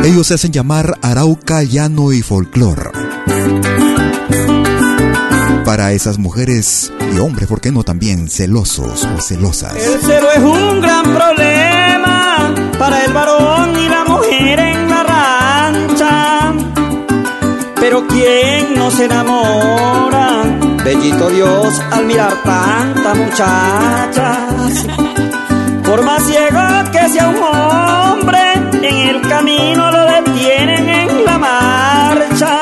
Ellos 0.06 0.28
se 0.28 0.36
hacen 0.36 0.52
llamar 0.52 1.00
Arauca, 1.02 1.64
Llano 1.64 2.14
y 2.14 2.22
Folclor. 2.22 2.92
Para 5.66 5.94
esas 5.94 6.20
mujeres 6.20 6.94
y 7.12 7.18
hombres, 7.18 7.48
¿por 7.48 7.60
qué 7.60 7.72
no 7.72 7.84
también 7.84 8.30
celosos 8.30 9.04
o 9.04 9.20
celosas? 9.20 9.76
El 9.76 10.00
celo 10.02 10.32
es 10.32 10.44
un 10.44 10.80
gran 10.80 11.06
problema 11.06 12.54
para 12.78 13.04
el 13.04 13.14
varón 13.14 13.80
y 13.80 13.90
la 13.90 14.06
mujer 14.06 14.60
en 14.60 14.90
la 14.92 15.04
rancha. 15.04 16.54
Pero 17.80 18.06
¿quién 18.06 18.76
no 18.76 18.92
se 18.92 19.06
enamora? 19.06 20.44
Bellito 20.84 21.32
Dios 21.32 21.82
al 21.92 22.06
mirar 22.06 22.44
tantas 22.44 23.18
muchachas. 23.18 24.86
Por 25.84 26.04
más 26.04 26.24
ciego 26.28 26.92
que 26.92 27.10
sea 27.10 27.28
un 27.28 27.42
hombre, 27.42 28.05
en 28.88 29.10
el 29.10 29.22
camino 29.22 29.92
lo 29.92 30.06
detienen 30.06 30.90
en 30.90 31.26
la 31.26 31.38
marcha. 31.38 32.60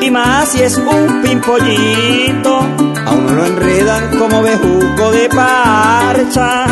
Y 0.00 0.10
más 0.10 0.48
si 0.48 0.62
es 0.62 0.76
un 0.76 1.22
pimpollito, 1.22 2.58
a 3.06 3.12
uno 3.12 3.32
lo 3.32 3.46
enredan 3.46 4.18
como 4.18 4.42
bejuco 4.42 5.10
de 5.10 5.28
parcha. 5.28 6.66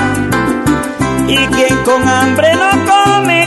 Y 1.26 1.36
quien 1.36 1.76
con 1.84 2.06
hambre 2.06 2.54
no 2.54 2.70
come, 2.90 3.43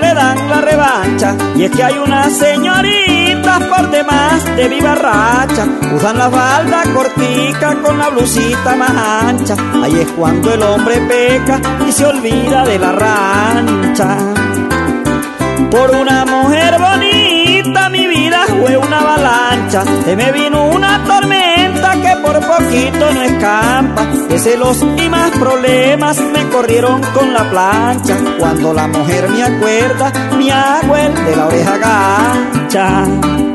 le 0.00 0.14
dan 0.14 0.48
la 0.48 0.60
revancha. 0.60 1.36
Y 1.56 1.64
es 1.64 1.70
que 1.70 1.82
hay 1.82 1.94
unas 1.98 2.32
señoritas 2.32 3.62
por 3.64 3.90
demás 3.90 4.44
de 4.56 4.68
viva 4.68 4.94
racha, 4.94 5.66
usan 5.94 6.18
la 6.18 6.30
falda 6.30 6.82
cortica 6.94 7.74
con 7.82 7.98
la 7.98 8.08
blusita 8.10 8.76
más 8.76 8.90
ancha. 8.90 9.56
Ahí 9.82 10.00
es 10.00 10.08
cuando 10.12 10.52
el 10.52 10.62
hombre 10.62 11.00
peca 11.00 11.60
y 11.86 11.92
se 11.92 12.06
olvida 12.06 12.64
de 12.64 12.78
la 12.78 12.92
rancha. 12.92 14.16
Por 15.70 15.90
una 15.90 16.24
mujer 16.24 16.78
bonita 16.78 17.88
mi 17.90 18.06
vida 18.06 18.44
fue 18.60 18.76
una 18.76 19.00
avalancha. 19.00 19.84
Se 20.04 20.16
me 20.16 20.32
vino 20.32 20.68
una 20.68 21.02
tormenta 21.04 21.47
que 22.02 22.16
por 22.22 22.40
poquito 22.40 23.12
no 23.12 23.22
escampa. 23.22 24.06
De 24.28 24.38
celos 24.38 24.84
y 24.96 25.08
más 25.08 25.30
problemas 25.32 26.20
me 26.20 26.48
corrieron 26.48 27.00
con 27.14 27.32
la 27.32 27.48
plancha. 27.50 28.16
Cuando 28.38 28.72
la 28.72 28.86
mujer 28.88 29.28
me 29.30 29.42
acuerda, 29.42 30.12
me 30.36 30.52
hago 30.52 30.94
de 30.94 31.36
la 31.36 31.46
oreja 31.46 31.78
gancha. 31.78 33.47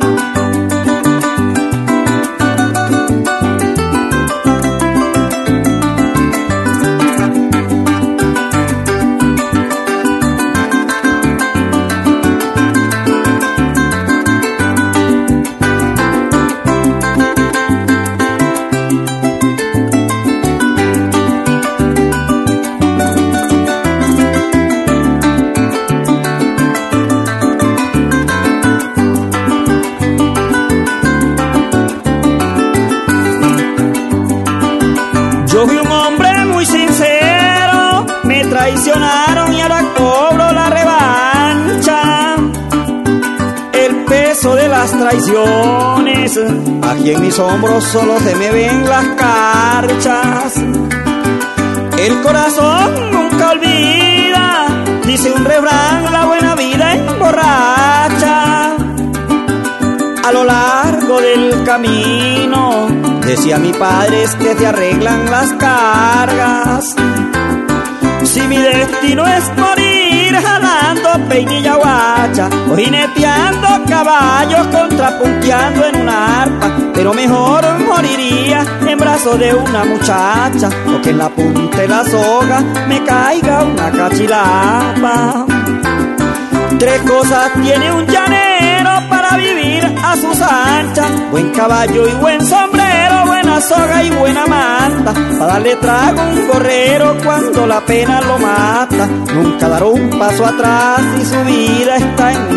Traiciones, 45.13 46.39
aquí 46.81 47.11
en 47.11 47.21
mis 47.21 47.37
hombros 47.37 47.83
solo 47.83 48.19
se 48.19 48.35
me 48.35 48.49
ven 48.51 48.89
las 48.89 49.05
carchas. 49.09 50.55
El 51.97 52.21
corazón 52.21 53.11
nunca 53.11 53.51
olvida, 53.51 54.67
dice 55.05 55.31
un 55.31 55.45
refrán, 55.45 56.11
la 56.11 56.25
buena 56.25 56.55
vida 56.55 56.95
emborracha. 56.95 58.75
A 60.25 60.31
lo 60.31 60.43
largo 60.45 61.21
del 61.21 61.63
camino, 61.63 62.87
decía 63.25 63.59
mi 63.59 63.71
padre, 63.73 64.25
que 64.39 64.55
te 64.55 64.65
arreglan 64.65 65.29
las 65.29 65.53
cargas. 65.53 66.95
Si 68.23 68.41
mi 68.41 68.57
destino 68.57 69.27
es 69.27 69.43
jalando 71.33 71.49
peinilla 71.49 71.75
guacha 71.75 72.49
o 72.69 72.75
jineteando 72.75 73.67
caballos 73.87 74.67
contrapunteando 74.67 75.85
en 75.85 76.01
una 76.01 76.41
arpa, 76.43 76.71
pero 76.93 77.13
mejor 77.13 77.63
moriría 77.79 78.63
en 78.87 78.97
brazos 78.97 79.39
de 79.39 79.53
una 79.53 79.83
muchacha 79.83 80.69
o 80.87 81.01
que 81.01 81.09
en 81.09 81.17
la 81.17 81.29
punta 81.29 81.77
de 81.77 81.87
la 81.87 82.03
soga 82.03 82.59
me 82.87 83.03
caiga 83.03 83.63
una 83.63 83.91
cachilapa. 83.91 85.45
Tres 86.79 87.01
cosas 87.03 87.51
tiene 87.61 87.91
un 87.91 88.05
llanero 88.07 89.09
para 89.09 89.37
vivir 89.37 89.85
a 90.03 90.15
sus 90.17 90.41
anchas. 90.41 91.31
Buen 91.31 91.51
caballo 91.51 92.07
y 92.07 92.13
buen 92.15 92.45
sombrero, 92.45 92.92
buena 93.53 93.61
soga 93.61 94.03
y 94.03 94.09
buena 94.09 94.47
manta. 94.47 95.13
Para 95.13 95.53
darle 95.53 95.75
trago 95.75 96.21
a 96.21 96.29
un 96.29 96.47
correro 96.47 97.17
cuando 97.23 97.67
la 97.67 97.85
pena 97.85 98.21
lo 98.21 98.39
mata. 98.39 99.07
Nunca 99.07 99.85
un 99.85 100.09
paso 100.17 100.45
atrás 100.45 101.01
y 101.21 101.25
su 101.25 101.43
vida 101.45 101.97
está 101.97 102.33
en. 102.33 102.53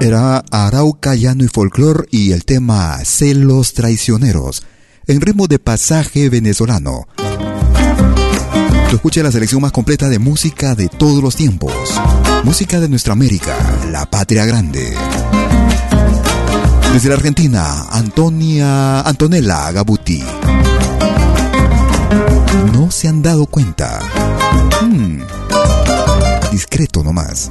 Era 0.00 0.44
Arauca, 0.50 1.14
Llano 1.14 1.44
y 1.44 1.48
Folclor 1.48 2.06
y 2.10 2.32
el 2.32 2.44
tema 2.44 2.98
Celos 3.04 3.72
Traicioneros, 3.72 4.62
en 5.06 5.20
ritmo 5.22 5.46
de 5.46 5.58
pasaje 5.58 6.28
venezolano. 6.28 7.08
Tú 8.90 8.96
escucha 8.96 9.22
la 9.22 9.32
selección 9.32 9.62
más 9.62 9.72
completa 9.72 10.10
de 10.10 10.18
música 10.18 10.74
de 10.74 10.88
todos 10.88 11.22
los 11.22 11.36
tiempos. 11.36 11.72
Música 12.44 12.80
de 12.80 12.88
nuestra 12.90 13.14
América, 13.14 13.56
la 13.90 14.04
patria 14.04 14.44
grande. 14.44 14.94
Desde 16.94 17.08
la 17.08 17.16
Argentina, 17.16 17.86
Antonia 17.90 19.00
Antonella 19.00 19.72
Gabuti. 19.72 20.22
No 22.72 22.88
se 22.88 23.08
han 23.08 23.20
dado 23.20 23.46
cuenta. 23.46 23.98
Hmm. 24.80 25.18
Discreto 26.52 27.02
nomás. 27.02 27.50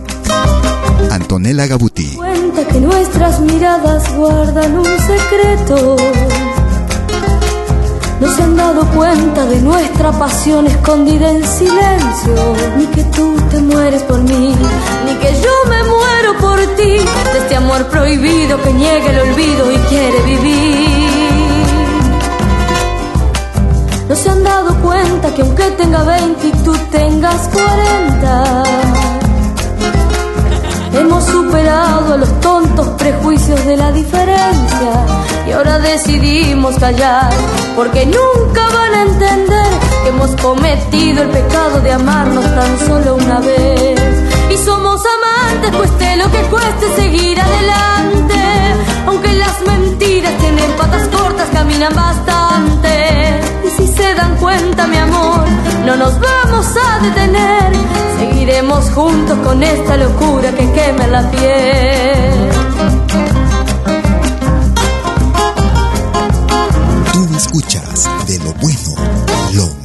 Antonella 1.12 1.68
Gabuti. 1.68 2.16
Cuenta 2.16 2.66
que 2.70 2.80
nuestras 2.80 3.42
miradas 3.42 4.16
guardan 4.16 4.80
un 4.80 4.86
secreto. 4.86 5.98
No 8.22 8.34
se 8.34 8.44
han 8.44 8.56
dado 8.56 8.88
cuenta 8.92 9.46
de 9.46 9.62
nuestra 9.62 10.14
pasión 10.14 10.68
escondida 10.68 11.30
en 11.30 11.46
silencio. 11.46 12.56
Ni 12.78 12.86
que 12.86 13.04
tú 13.04 13.36
te 13.52 13.60
mueres 13.60 14.04
por 14.04 14.22
mí, 14.22 14.56
ni 15.06 15.16
que 15.16 15.34
yo 15.44 15.70
me 15.70 15.83
por 16.40 16.60
ti. 16.76 16.98
De 17.34 17.38
este 17.40 17.56
amor 17.56 17.86
prohibido 17.88 18.62
que 18.62 18.74
niega 18.74 19.10
el 19.10 19.20
olvido 19.30 19.72
y 19.72 19.78
quiere 19.90 20.20
vivir. 20.24 21.64
No 24.10 24.16
se 24.16 24.30
han 24.30 24.44
dado 24.44 24.76
cuenta 24.82 25.34
que 25.34 25.42
aunque 25.42 25.64
tenga 25.72 26.04
20 26.04 26.48
y 26.48 26.52
tú 26.64 26.76
tengas 26.92 27.50
40 27.50 28.64
Hemos 30.94 31.24
superado 31.26 32.14
a 32.14 32.18
los 32.18 32.40
tontos 32.40 32.88
prejuicios 33.00 33.66
de 33.66 33.78
la 33.78 33.92
diferencia 33.92 35.06
y 35.48 35.52
ahora 35.52 35.80
decidimos 35.80 36.76
callar 36.76 37.32
porque 37.76 38.06
nunca 38.06 38.62
van 38.70 38.94
a 38.94 39.02
entender 39.02 39.72
que 40.04 40.10
hemos 40.10 40.30
cometido 40.36 41.24
el 41.24 41.30
pecado 41.30 41.82
de 41.82 41.92
amarnos 41.94 42.46
tan 42.46 42.80
solo 42.88 43.16
una 43.16 43.40
vez. 43.40 44.03
Cueste 46.64 46.96
seguir 46.96 47.38
adelante, 47.42 48.36
aunque 49.06 49.34
las 49.34 49.62
mentiras 49.68 50.32
tienen 50.40 50.72
patas 50.78 51.10
cortas, 51.10 51.50
caminan 51.50 51.94
bastante. 51.94 53.42
Y 53.66 53.70
si 53.70 53.88
se 53.88 54.14
dan 54.16 54.38
cuenta, 54.38 54.88
mi 54.88 54.96
amor, 54.96 55.44
no 55.86 55.98
nos 55.98 56.18
vamos 56.22 56.68
a 56.78 57.00
detener. 57.04 57.74
Seguiremos 58.18 58.90
juntos 58.92 59.38
con 59.40 59.62
esta 59.62 59.98
locura 59.98 60.52
que 60.52 60.72
quema 60.72 61.08
la 61.08 61.30
piel. 61.32 62.50
Tú 67.12 67.36
escuchas 67.36 68.10
de 68.26 68.40
lo 68.40 68.54
bueno, 68.54 68.96
lo 69.52 69.83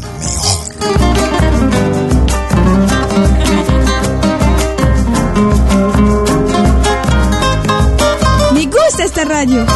esta 9.18 9.34
radio. 9.34 9.66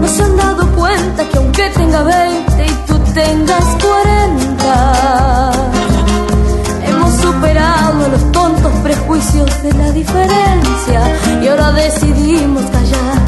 No 0.00 0.08
se 0.08 0.22
han 0.24 0.36
dado 0.36 0.66
cuenta 0.74 1.28
que 1.28 1.38
aunque 1.38 1.70
tenga 1.70 2.02
20 2.02 2.64
y 2.64 2.70
tú 2.86 2.98
tengas 3.14 3.64
40, 3.80 5.52
hemos 6.84 7.14
superado 7.20 8.08
los 8.08 8.32
tontos 8.32 8.72
prejuicios 8.82 9.62
de 9.62 9.72
la 9.74 9.92
diferencia. 9.92 11.00
Y 11.42 11.48
ahora 11.48 11.70
decidimos 11.72 12.64
callar 12.70 13.18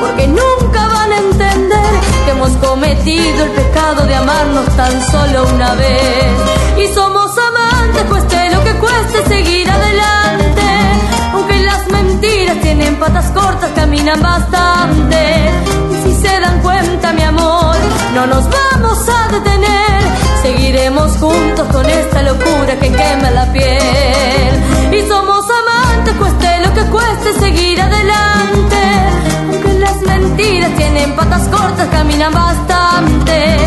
porque 0.00 0.26
nunca 0.26 0.88
van 0.88 1.12
a 1.12 1.18
entender 1.18 1.90
que 2.24 2.30
hemos 2.32 2.50
cometido 2.56 3.44
el 3.44 3.50
pecado 3.50 4.04
de 4.06 4.16
amarnos 4.16 4.66
tan 4.76 5.00
solo 5.12 5.46
una 5.54 5.74
vez. 5.74 6.26
Y 6.76 6.92
somos 6.92 7.30
amantes 7.38 8.02
cueste 8.04 8.50
lo 8.50 8.64
que 8.64 8.72
cueste 8.74 9.24
seguir 9.28 9.70
adelante 9.70 10.47
mentiras 12.48 12.62
tienen 12.62 12.96
patas 12.96 13.30
cortas 13.30 13.70
caminan 13.74 14.22
bastante. 14.22 15.50
Y 15.92 16.02
si 16.02 16.14
se 16.20 16.40
dan 16.40 16.60
cuenta 16.60 17.12
mi 17.12 17.22
amor 17.22 17.76
no 18.14 18.26
nos 18.26 18.44
vamos 18.44 18.98
a 19.08 19.32
detener. 19.32 20.00
Seguiremos 20.42 21.12
juntos 21.18 21.66
con 21.72 21.84
esta 21.86 22.22
locura 22.22 22.78
que 22.80 22.90
quema 22.90 23.30
la 23.30 23.52
piel. 23.52 24.54
Y 24.92 25.08
somos 25.08 25.44
amantes 25.60 26.14
cueste 26.14 26.60
lo 26.64 26.74
que 26.74 26.82
cueste 26.90 27.32
seguir 27.38 27.80
adelante. 27.80 28.76
Aunque 29.52 29.72
las 29.74 30.00
mentiras 30.02 30.70
tienen 30.76 31.16
patas 31.16 31.48
cortas 31.48 31.88
caminan 31.88 32.32
bastante 32.32 33.58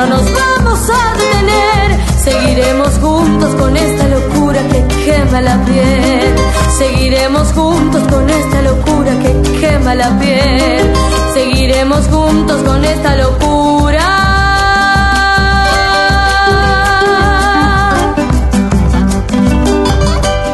no 0.00 0.06
nos 0.06 0.32
vamos 0.32 0.80
a 0.88 1.12
detener. 1.18 2.00
Seguiremos 2.24 2.88
juntos 3.00 3.54
con 3.54 3.76
esta 3.76 4.08
locura 4.08 4.60
que 4.68 4.86
quema 5.04 5.40
la 5.42 5.62
piel. 5.64 6.34
Seguiremos 6.78 7.52
juntos 7.52 8.02
con 8.08 8.30
esta 8.30 8.62
locura 8.62 9.12
que 9.18 9.60
quema 9.60 9.94
la 9.94 10.18
piel. 10.18 10.92
Seguiremos 11.34 12.06
juntos 12.08 12.62
con 12.62 12.84
esta 12.84 13.16
locura. 13.16 14.06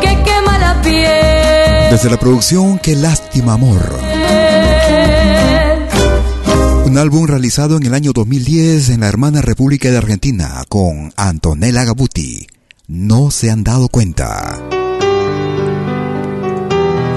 Que 0.00 0.22
quema 0.24 0.58
la 0.58 0.82
piel. 0.82 1.90
Desde 1.90 2.10
la 2.10 2.16
producción 2.16 2.78
Qué 2.78 2.96
lástima 2.96 3.54
amor. 3.54 4.05
Un 6.86 6.98
álbum 6.98 7.26
realizado 7.26 7.76
en 7.76 7.84
el 7.84 7.94
año 7.94 8.12
2010 8.12 8.90
en 8.90 9.00
la 9.00 9.08
hermana 9.08 9.42
República 9.42 9.90
de 9.90 9.96
Argentina 9.96 10.62
con 10.68 11.12
Antonella 11.16 11.82
Gabuti. 11.82 12.46
No 12.86 13.32
se 13.32 13.50
han 13.50 13.64
dado 13.64 13.88
cuenta. 13.88 14.56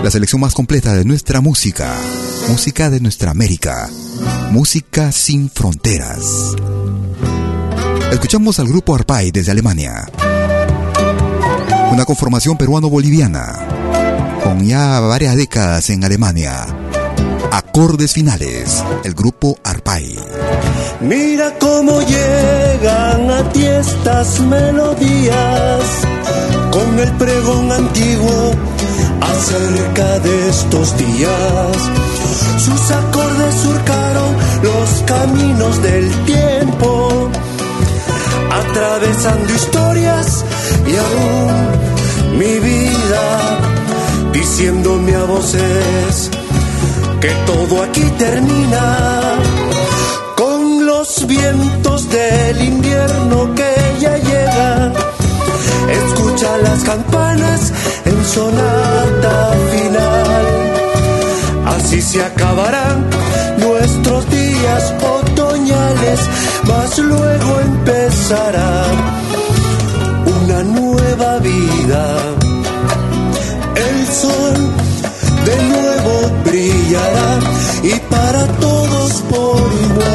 La 0.03 0.09
selección 0.09 0.41
más 0.41 0.55
completa 0.55 0.95
de 0.95 1.05
nuestra 1.05 1.39
música. 1.39 1.93
Música 2.47 2.89
de 2.89 2.99
nuestra 2.99 3.30
América. 3.30 3.88
Música 4.49 5.11
sin 5.11 5.51
fronteras. 5.51 6.55
Escuchamos 8.11 8.59
al 8.59 8.70
grupo 8.70 8.95
Arpay 8.95 9.30
desde 9.30 9.51
Alemania. 9.51 10.09
Una 11.91 12.05
conformación 12.05 12.57
peruano-boliviana. 12.57 13.67
Con 14.43 14.65
ya 14.65 14.99
varias 14.99 15.36
décadas 15.36 15.91
en 15.91 16.03
Alemania. 16.03 16.65
Acordes 17.52 18.14
finales, 18.14 18.84
el 19.04 19.14
grupo 19.16 19.58
Arpay. 19.64 20.16
Mira 21.02 21.58
cómo 21.60 22.00
llegan 22.02 23.32
a 23.32 23.50
ti 23.52 23.66
estas 23.66 24.39
melodías 24.41 25.84
con 26.72 27.00
el 27.00 27.12
pregón 27.14 27.72
antiguo 27.72 28.52
acerca 29.22 30.20
de 30.20 30.50
estos 30.50 30.97
días. 30.97 31.78
Sus 32.60 32.91
acordes 32.91 33.56
surcaron 33.56 34.36
los 34.62 34.89
caminos 35.08 35.82
del 35.82 36.26
tiempo, 36.26 37.30
atravesando 38.52 39.54
historias 39.56 40.45
y 40.86 40.95
aún 40.95 42.38
mi 42.38 42.60
vida, 42.60 43.60
diciéndome 44.34 45.16
a 45.16 45.24
voces 45.24 46.30
que 47.22 47.30
todo 47.45 47.84
aquí 47.84 48.05
termina 48.17 49.39
con 50.38 50.86
los 50.86 51.28
vientos 51.28 52.09
del 52.09 52.61
invierno 52.63 53.53
que 53.55 53.74
ya 53.99 54.17
llega. 54.17 54.93
Escucha 55.89 56.57
las 56.59 56.84
campanas 56.84 57.74
en 58.05 58.26
sonata 58.26 59.53
final. 59.72 60.45
Así 61.76 62.01
se 62.01 62.24
acabarán 62.24 63.05
nuestros 63.57 64.30
días 64.30 64.93
otoñales, 65.01 66.20
mas 66.63 66.99
luego 66.99 67.59
empezará 67.59 68.84
una 70.26 70.63
nueva 70.63 71.39
vida. 71.39 72.17
El 73.76 74.07
sol 74.07 74.89
de 75.45 75.63
nuevo 75.63 76.43
y 76.89 77.99
para 78.09 78.47
todos 78.59 79.21
por 79.29 79.71
igual. 79.71 80.09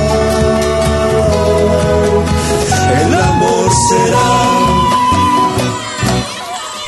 El 3.00 3.14
amor 3.14 3.70
será 3.88 4.32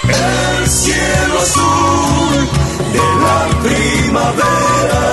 el 0.08 0.68
cielo 0.68 1.38
azul 1.40 2.48
de 2.94 3.06
la 3.24 3.40
primavera. 3.62 5.04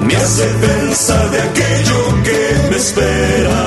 Me 0.00 0.16
hace 0.16 0.46
pensar 0.66 1.30
de 1.30 1.42
aquello 1.42 2.00
que 2.24 2.40
me 2.70 2.76
espera. 2.76 3.64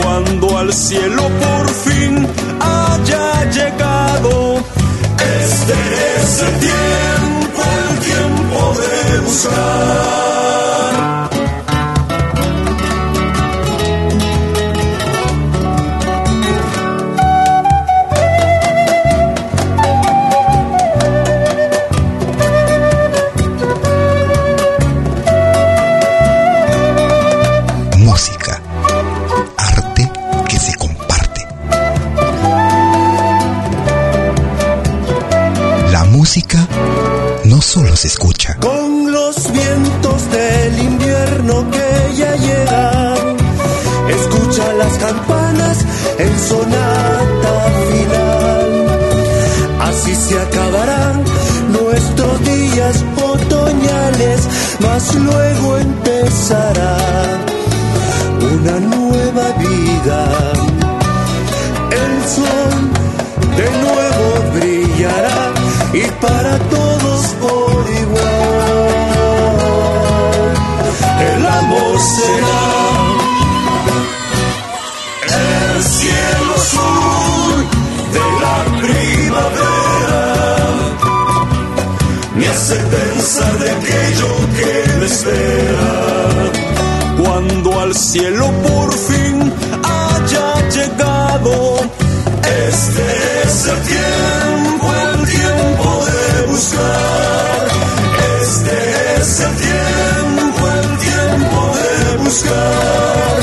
Cuando 0.00 0.58
al 0.58 0.72
cielo 0.72 1.22
por 1.40 1.68
fin 1.68 2.28
haya 2.60 3.50
llegado 3.50 4.32
este 5.18 5.74
es 6.20 6.42
el 6.42 6.58
tiempo 6.60 7.31
Música, 27.98 28.62
arte 29.58 30.10
que 30.48 30.58
se 30.58 30.74
comparte. 30.76 31.46
La 35.90 36.04
música 36.04 36.66
no 37.44 37.60
solo 37.60 37.94
se 37.94 38.08
escucha 38.08 38.56
los 39.42 39.52
vientos 39.52 40.30
del 40.30 40.82
invierno 40.82 41.70
que 41.70 42.16
ya 42.16 42.34
llegan, 42.36 43.36
escucha 44.08 44.72
las 44.74 44.98
campanas 44.98 45.78
en 46.18 46.38
sonata 46.38 47.54
final. 47.90 48.86
Así 49.80 50.14
se 50.14 50.38
acabarán 50.38 51.24
nuestros 51.72 52.44
días 52.44 53.04
otoñales, 53.16 54.40
mas 54.80 55.14
luego 55.14 55.78
empezará 55.78 56.96
una 58.54 58.80
nueva 58.80 59.31
Cuando 87.22 87.80
al 87.80 87.94
cielo 87.94 88.50
por 88.62 88.92
fin 88.94 89.52
haya 89.84 90.68
llegado, 90.70 91.80
este 92.68 93.02
es 93.44 93.66
el 93.66 93.80
tiempo, 93.82 94.90
el 95.12 95.28
tiempo 95.28 96.04
de 96.06 96.46
buscar. 96.46 97.68
Este 98.42 99.20
es 99.20 99.40
el 99.40 99.56
tiempo, 99.56 100.68
el 100.80 100.98
tiempo 100.98 101.72
de 101.76 102.16
buscar. 102.24 103.40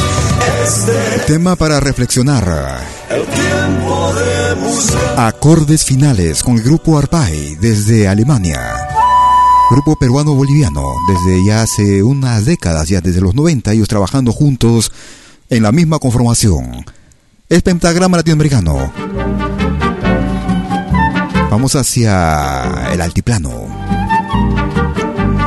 Este 0.64 1.20
Tema 1.28 1.56
para 1.56 1.80
reflexionar. 1.80 2.82
el 3.12 3.26
tiempo 3.26 4.14
de 4.16 4.54
buscar. 4.56 5.20
Acordes 5.20 5.86
finales 5.86 6.42
con 6.42 6.56
el 6.56 6.64
grupo 6.64 6.98
Arpay 6.98 7.58
desde 7.58 8.08
Alemania. 8.08 8.89
Grupo 9.70 9.96
peruano-boliviano 9.96 10.84
desde 11.08 11.46
ya 11.46 11.62
hace 11.62 12.02
unas 12.02 12.46
décadas, 12.46 12.90
ya 12.90 13.02
desde 13.02 13.22
los 13.22 13.36
90, 13.36 13.72
ellos 13.72 13.88
trabajando 13.88 14.32
juntos 14.32 14.92
en 15.48 15.62
la 15.62 15.72
misma 15.72 16.00
conformación. 16.00 16.84
Es 17.48 17.62
pentagrama 17.62 18.18
latinoamericano. 18.18 18.92
Vamos 21.52 21.76
hacia 21.76 22.92
el 22.92 23.00
altiplano. 23.00 23.68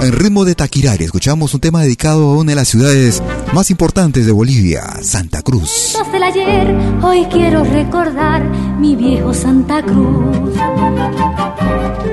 En 0.03 0.11
ritmo 0.11 0.45
de 0.45 0.57
Taquirari 0.57 1.05
escuchamos 1.05 1.55
un 1.55 1.61
tema 1.61 1.83
dedicado 1.83 2.33
a 2.33 2.37
una 2.37 2.51
de 2.51 2.57
las 2.57 2.67
ciudades 2.67 3.23
más 3.55 3.71
importantes 3.71 4.27
de 4.27 4.33
Bolivia, 4.33 4.83
Santa 5.01 5.43
Cruz. 5.43 5.97
Del 6.11 6.25
ayer, 6.25 6.75
hoy 7.03 7.25
quiero 7.27 7.63
recordar 7.63 8.43
mi 8.81 8.97
viejo 8.97 9.33
Santa 9.33 9.81
Cruz. 9.81 10.57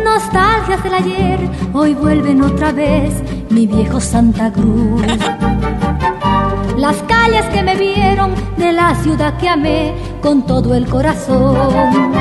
Nostalgias 0.06 0.84
del 0.84 0.94
ayer, 0.94 1.50
hoy 1.74 1.96
vuelven 1.96 2.44
otra 2.44 2.72
vez 2.72 3.12
mi 3.50 3.66
viejo 3.66 4.00
Santa 4.00 4.54
Cruz. 4.54 5.02
Las 6.78 6.96
calles 7.08 7.46
que 7.52 7.64
me 7.64 7.76
vieron 7.76 8.36
de 8.58 8.72
la 8.72 8.94
ciudad 9.02 9.36
que 9.40 9.50
amé 9.50 9.96
con 10.22 10.46
todo 10.46 10.76
el 10.76 10.86
corazón. 10.86 12.14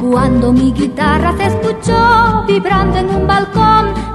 Cuando 0.00 0.52
mi 0.52 0.72
guitarra 0.72 1.32
se 1.36 1.46
escuchó 1.46 2.44
vibrando 2.48 2.98
en 2.98 3.08
un 3.08 3.26
balcón 3.28 3.65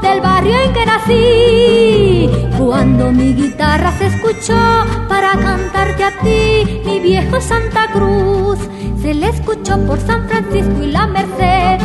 del 0.01 0.21
barrio 0.21 0.55
en 0.59 0.73
que 0.73 0.85
nací. 0.85 2.29
Cuando 2.57 3.11
mi 3.11 3.33
guitarra 3.33 3.91
se 3.97 4.07
escuchó 4.07 4.57
para 5.07 5.31
cantarte 5.33 6.03
a 6.03 6.11
ti, 6.19 6.81
mi 6.85 6.99
viejo 6.99 7.39
Santa 7.41 7.87
Cruz. 7.91 8.59
Se 9.01 9.13
le 9.13 9.29
escuchó 9.29 9.77
por 9.85 9.99
San 9.99 10.27
Francisco 10.27 10.83
y 10.83 10.91
la 10.91 11.07
Merced, 11.07 11.79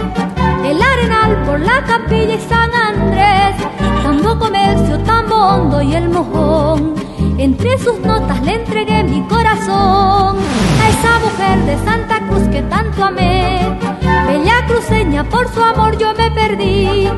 el 0.65 0.83
Arenal 0.83 1.43
por 1.47 1.61
la 1.61 1.83
Capilla 1.85 2.35
y 2.35 2.41
San 2.41 2.71
Andrés, 2.75 3.57
Tambo 4.03 4.39
Comercio, 4.39 4.99
Tambo 5.01 5.37
Hondo 5.37 5.81
y 5.83 5.95
el 5.95 6.09
Mojón. 6.11 6.95
Entre 7.39 7.79
sus 7.79 7.99
notas 8.01 8.43
le 8.43 8.55
entregué 8.55 9.03
mi 9.05 9.23
corazón 9.29 10.37
a 10.83 10.89
esa 10.89 11.19
mujer 11.21 11.59
de 11.67 11.85
Santa 11.85 12.21
Cruz 12.29 12.49
que 12.49 12.63
tanto 12.63 13.05
amé. 13.05 13.79
Bella 14.27 14.67
cruceña, 14.67 15.25
por 15.25 15.49
su 15.53 15.63
amor 15.63 15.97
yo 15.99 16.13
me 16.15 16.31
perdí. 16.31 17.09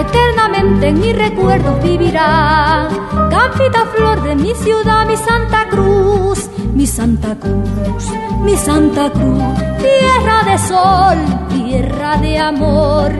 Eternamente 0.00 0.88
en 0.88 1.00
mis 1.00 1.16
recuerdos 1.16 1.82
vivirá. 1.82 2.88
Campita 3.30 3.84
flor 3.94 4.22
de 4.22 4.36
mi 4.36 4.54
ciudad, 4.54 5.06
mi 5.06 5.16
Santa 5.16 5.66
Cruz. 5.68 6.48
Mi 6.72 6.86
Santa 6.86 7.34
Cruz, 7.34 8.04
mi 8.42 8.56
Santa 8.56 9.10
Cruz. 9.10 9.42
Tierra 9.78 10.44
de 10.44 10.58
sol, 10.58 11.18
tierra 11.48 12.16
de 12.18 12.38
amor. 12.38 13.10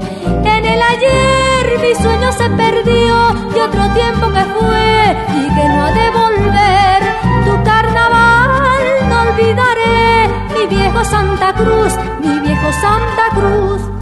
En 0.44 0.64
el 0.64 0.80
ayer 0.80 1.78
mi 1.82 1.94
sueño 1.94 2.30
se 2.32 2.48
perdió 2.50 3.34
y 3.56 3.60
otro 3.60 3.88
tiempo 3.94 4.28
que 4.28 4.44
fue 4.56 5.16
y 5.36 5.54
que 5.54 5.68
no 5.68 5.84
ha 5.84 5.92
de 5.92 6.10
volver. 6.10 7.00
Tu 7.44 7.64
carnaval 7.64 8.84
no 9.08 9.22
olvidaré, 9.22 10.28
mi 10.54 10.76
viejo 10.76 11.04
Santa 11.04 11.52
Cruz, 11.54 11.92
mi 12.20 12.38
viejo 12.40 12.70
Santa 12.72 13.24
Cruz. 13.34 13.97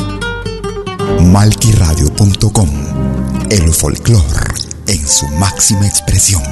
Malquiradio.com 1.22 2.70
El 3.50 3.72
folclor 3.72 4.54
en 4.86 5.06
su 5.06 5.26
máxima 5.28 5.86
expresión. 5.86 6.42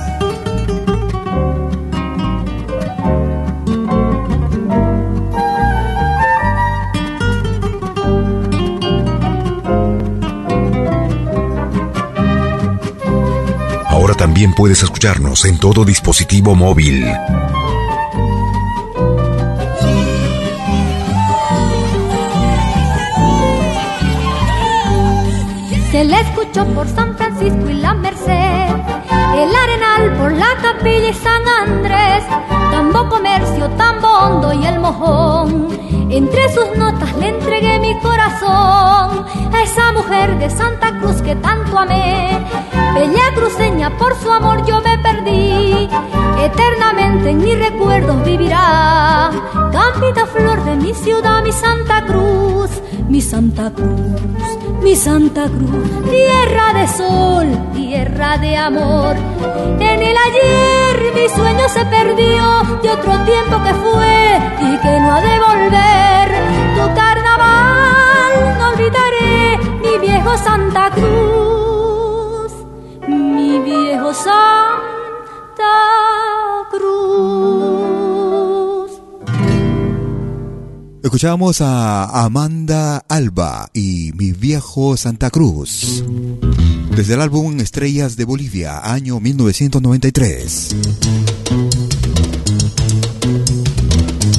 Ahora 13.89 14.15
también 14.15 14.55
puedes 14.55 14.83
escucharnos 14.83 15.45
en 15.45 15.59
todo 15.59 15.85
dispositivo 15.85 16.55
móvil. 16.55 17.07
Se 25.95 26.03
le 26.03 26.21
escuchó 26.23 26.67
por 26.75 26.89
San 26.89 27.17
Francisco 27.17 27.71
y 27.71 27.75
la 27.75 27.95
Merced, 27.95 28.27
el 28.27 29.55
Arenal 29.55 30.13
por 30.19 30.33
la 30.33 30.49
Capilla 30.61 31.09
y 31.09 31.15
San 31.15 31.43
Andrés, 31.47 32.25
Tambo 32.73 33.09
Comercio, 33.09 33.71
Tambo 33.77 34.09
Hondo 34.09 34.53
y 34.55 34.67
el 34.67 34.81
Mojón. 34.81 35.69
Entre 36.11 36.53
sus 36.53 36.77
notas 36.77 37.17
le 37.19 37.29
entregué 37.29 37.79
mi 37.79 37.97
corazón 38.01 39.25
a 39.53 39.63
esa 39.63 39.93
mujer 39.93 40.37
de 40.41 40.51
Santa 40.51 40.99
Cruz 40.99 41.23
que 41.23 41.37
tanto 41.37 41.79
amé. 41.79 42.45
Bella 42.95 43.33
cruceña, 43.37 43.97
por 43.97 44.17
su 44.17 44.33
amor 44.33 44.67
yo 44.67 44.81
me 44.81 44.99
perdí. 44.99 45.89
Eternamente 46.41 47.31
en 47.31 47.39
mis 47.39 47.57
recuerdos 47.57 48.25
vivirá. 48.25 49.31
Campita 49.71 50.27
flor 50.27 50.65
de 50.65 50.75
mi 50.75 50.93
ciudad, 50.93 51.45
mi 51.45 51.53
Santa 51.53 52.05
Cruz, 52.05 52.71
mi 53.09 53.21
Santa 53.21 53.71
Cruz, 53.71 54.14
mi 54.85 54.95
Santa 54.95 55.45
Cruz. 55.49 55.89
Tierra 56.11 56.75
de 56.75 56.87
sol, 56.89 57.47
tierra 57.73 58.37
de 58.37 58.57
amor. 58.57 59.17
En 59.81 60.03
el 60.03 60.17
ayer 60.29 61.15
mi 61.15 61.29
sueño 61.29 61.69
se 61.69 61.85
perdió 61.87 62.45
de 62.83 62.91
otro 62.91 63.13
tiempo 63.25 63.63
que 63.65 63.75
fue 63.85 64.39
y 64.61 64.77
que 64.83 65.01
no 65.01 65.13
ha 65.15 65.21
de 65.23 65.39
volver. 65.49 66.29
Tu 66.77 66.85
carnaval 67.01 68.33
no 68.59 68.69
olvidaré, 68.73 69.59
mi 69.83 70.07
viejo 70.07 70.37
Santa 70.37 70.91
Cruz, 70.91 72.53
mi 73.09 73.59
viejo 73.61 74.13
Santa 74.13 75.65
Cruz. 76.71 77.54
Escuchábamos 81.15 81.61
a 81.61 82.25
Amanda 82.25 83.05
Alba 83.09 83.71
y 83.73 84.11
Mi 84.17 84.33
Viejo 84.33 84.97
Santa 84.97 85.31
Cruz. 85.31 86.03
Desde 86.97 87.15
el 87.15 87.21
álbum 87.21 87.61
Estrellas 87.61 88.17
de 88.17 88.25
Bolivia, 88.25 88.81
año 88.83 89.21
1993. 89.21 90.75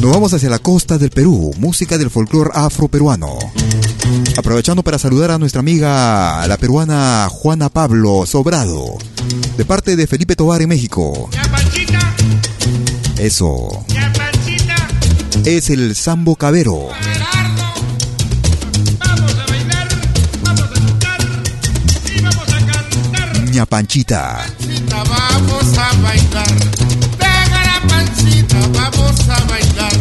Nos 0.01 0.11
vamos 0.11 0.33
hacia 0.33 0.49
la 0.49 0.59
costa 0.59 0.97
del 0.97 1.11
Perú, 1.11 1.53
música 1.59 1.97
del 1.97 2.09
folclore 2.09 2.51
afroperuano. 2.53 3.37
Aprovechando 4.35 4.83
para 4.83 4.99
saludar 4.99 5.31
a 5.31 5.37
nuestra 5.37 5.61
amiga, 5.61 6.45
la 6.45 6.57
peruana 6.57 7.29
Juana 7.31 7.69
Pablo 7.69 8.25
Sobrado, 8.25 8.97
de 9.55 9.63
parte 9.63 9.95
de 9.95 10.07
Felipe 10.07 10.35
Tobar 10.35 10.61
en 10.61 10.67
México. 10.67 11.29
Eso 13.17 13.85
es 15.45 15.69
el 15.69 15.95
Sambo 15.95 16.35
Cabero. 16.35 16.89
Ña 23.51 23.65
Panchita. 23.67 24.43
Vamos 24.89 25.77
a 25.77 25.93
bailar. 26.01 26.47
Pega 27.19 27.63
la 27.63 27.87
pancita, 27.87 28.57
vamos 28.73 29.29
a 29.29 29.43
bailar. 29.45 29.93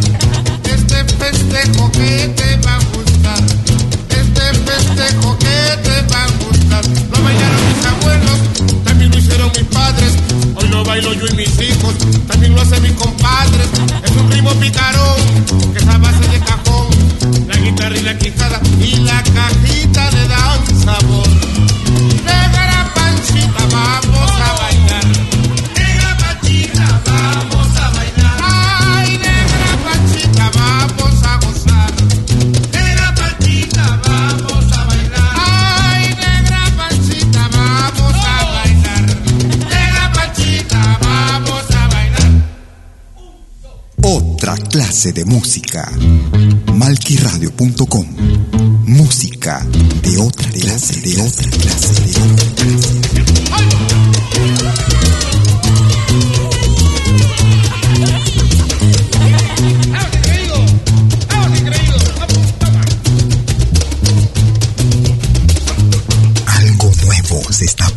Este 0.65 1.05
festejo 1.05 1.93
que 1.93 2.29
te 2.35 2.57
va 2.67 2.77
a 2.77 3.04
bailo 10.95 11.13
yo 11.15 11.27
y 11.27 11.35
mis 11.35 11.61
hijos, 11.61 11.95
también 12.29 12.55
lo 12.55 12.61
hacen 12.61 12.81
mis 12.83 12.93
compadres. 12.93 13.69
Es 14.05 14.11
un 14.13 14.31
ritmo 14.31 14.51
picarón, 14.61 15.73
que 15.73 15.79
es 15.81 15.89
a 15.89 15.99
base 15.99 16.29
de 16.29 16.39
cajón. 16.39 17.49
La 17.49 17.57
guitarra 17.57 17.97
y 17.97 18.03
la 18.03 18.17
quijada 18.17 18.61
y 18.81 18.97
la 19.01 19.21
cajita 19.25 20.11
le 20.13 20.29
dan 20.29 20.81
sabor. 20.85 21.54
De 45.13 45.25
música. 45.25 45.91
Malquiradio.com. 46.75 48.07
Música 48.87 49.67
de 50.03 50.17
otra 50.19 50.51
clase, 50.51 51.01
de 51.01 51.21
otra 51.21 51.51
clase, 51.51 52.03
de 52.03 52.11
otra 52.21 52.51
clase. 52.53 52.95
Algo 66.47 66.93
nuevo 67.05 67.53
se 67.53 67.65
está 67.67 67.94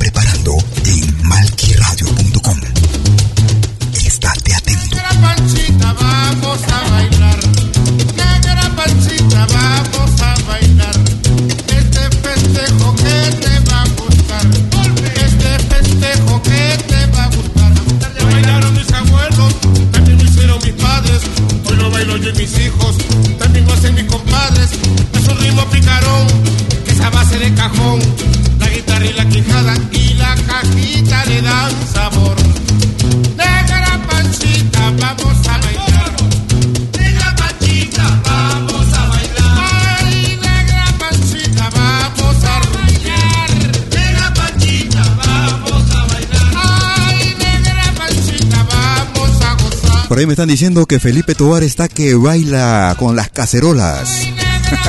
Por 50.18 50.22
ahí 50.22 50.26
me 50.26 50.34
están 50.34 50.50
diciendo 50.50 50.88
que 50.88 51.00
Felipe 51.00 51.36
Tobar 51.36 51.62
está 51.62 51.88
que 51.88 52.16
baila 52.16 52.96
con 52.98 53.16
las 53.16 53.30
cacerolas. 53.30 54.28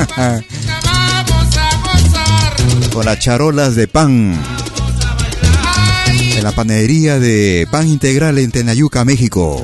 Con 2.91 3.05
las 3.05 3.19
charolas 3.19 3.75
de 3.75 3.87
pan. 3.87 4.41
En 6.35 6.43
la 6.43 6.51
panadería 6.51 7.19
de 7.19 7.67
Pan 7.69 7.87
Integral 7.87 8.39
en 8.39 8.49
Tenayuca, 8.49 9.05
México. 9.05 9.61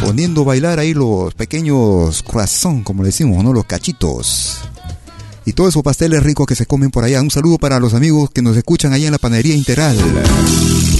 Poniendo 0.00 0.42
a 0.42 0.44
bailar 0.44 0.78
ahí 0.78 0.94
los 0.94 1.34
pequeños 1.34 2.22
croissants, 2.22 2.84
como 2.84 3.02
le 3.02 3.08
decimos, 3.08 3.42
¿no? 3.42 3.52
Los 3.52 3.64
cachitos. 3.64 4.60
Y 5.44 5.54
todos 5.54 5.70
esos 5.70 5.82
pasteles 5.82 6.22
ricos 6.22 6.46
que 6.46 6.54
se 6.54 6.66
comen 6.66 6.90
por 6.90 7.04
allá. 7.04 7.20
Un 7.20 7.30
saludo 7.30 7.58
para 7.58 7.80
los 7.80 7.94
amigos 7.94 8.30
que 8.30 8.42
nos 8.42 8.56
escuchan 8.56 8.92
allá 8.92 9.06
en 9.06 9.12
la 9.12 9.18
panadería 9.18 9.54
integral. 9.54 9.96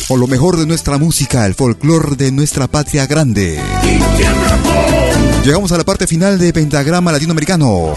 Con 0.08 0.20
lo 0.20 0.26
mejor 0.26 0.56
de 0.56 0.66
nuestra 0.66 0.98
música, 0.98 1.46
el 1.46 1.54
folclor 1.54 2.16
de 2.16 2.32
nuestra 2.32 2.66
patria 2.66 3.06
grande. 3.06 3.60
Llegamos 5.44 5.72
a 5.72 5.78
la 5.78 5.84
parte 5.84 6.06
final 6.06 6.38
de 6.38 6.52
Pentagrama 6.52 7.12
Latinoamericano. 7.12 7.94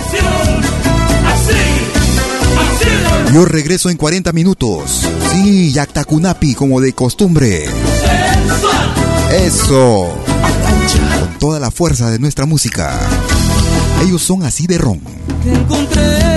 Yo 3.34 3.46
regreso 3.46 3.90
en 3.90 3.98
40 3.98 4.32
minutos. 4.32 5.02
Sí, 5.32 5.72
Yactacunapi, 5.74 6.56
como 6.56 6.80
de 6.80 6.94
costumbre. 6.94 7.66
Eso. 9.34 10.14
Con 11.20 11.40
toda 11.40 11.60
la 11.60 11.72
fuerza 11.72 12.10
de 12.12 12.20
nuestra 12.20 12.46
música. 12.46 12.98
Ellos 14.04 14.22
son 14.22 14.44
así 14.44 14.68
de 14.68 14.78
ron. 14.78 15.02
que 15.44 15.52
encontré 15.52 16.35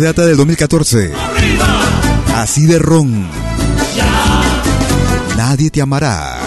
data 0.00 0.24
del 0.24 0.36
2014. 0.36 1.12
Así 2.34 2.66
de 2.66 2.78
ron. 2.78 3.28
Nadie 5.36 5.70
te 5.70 5.80
amará. 5.80 6.38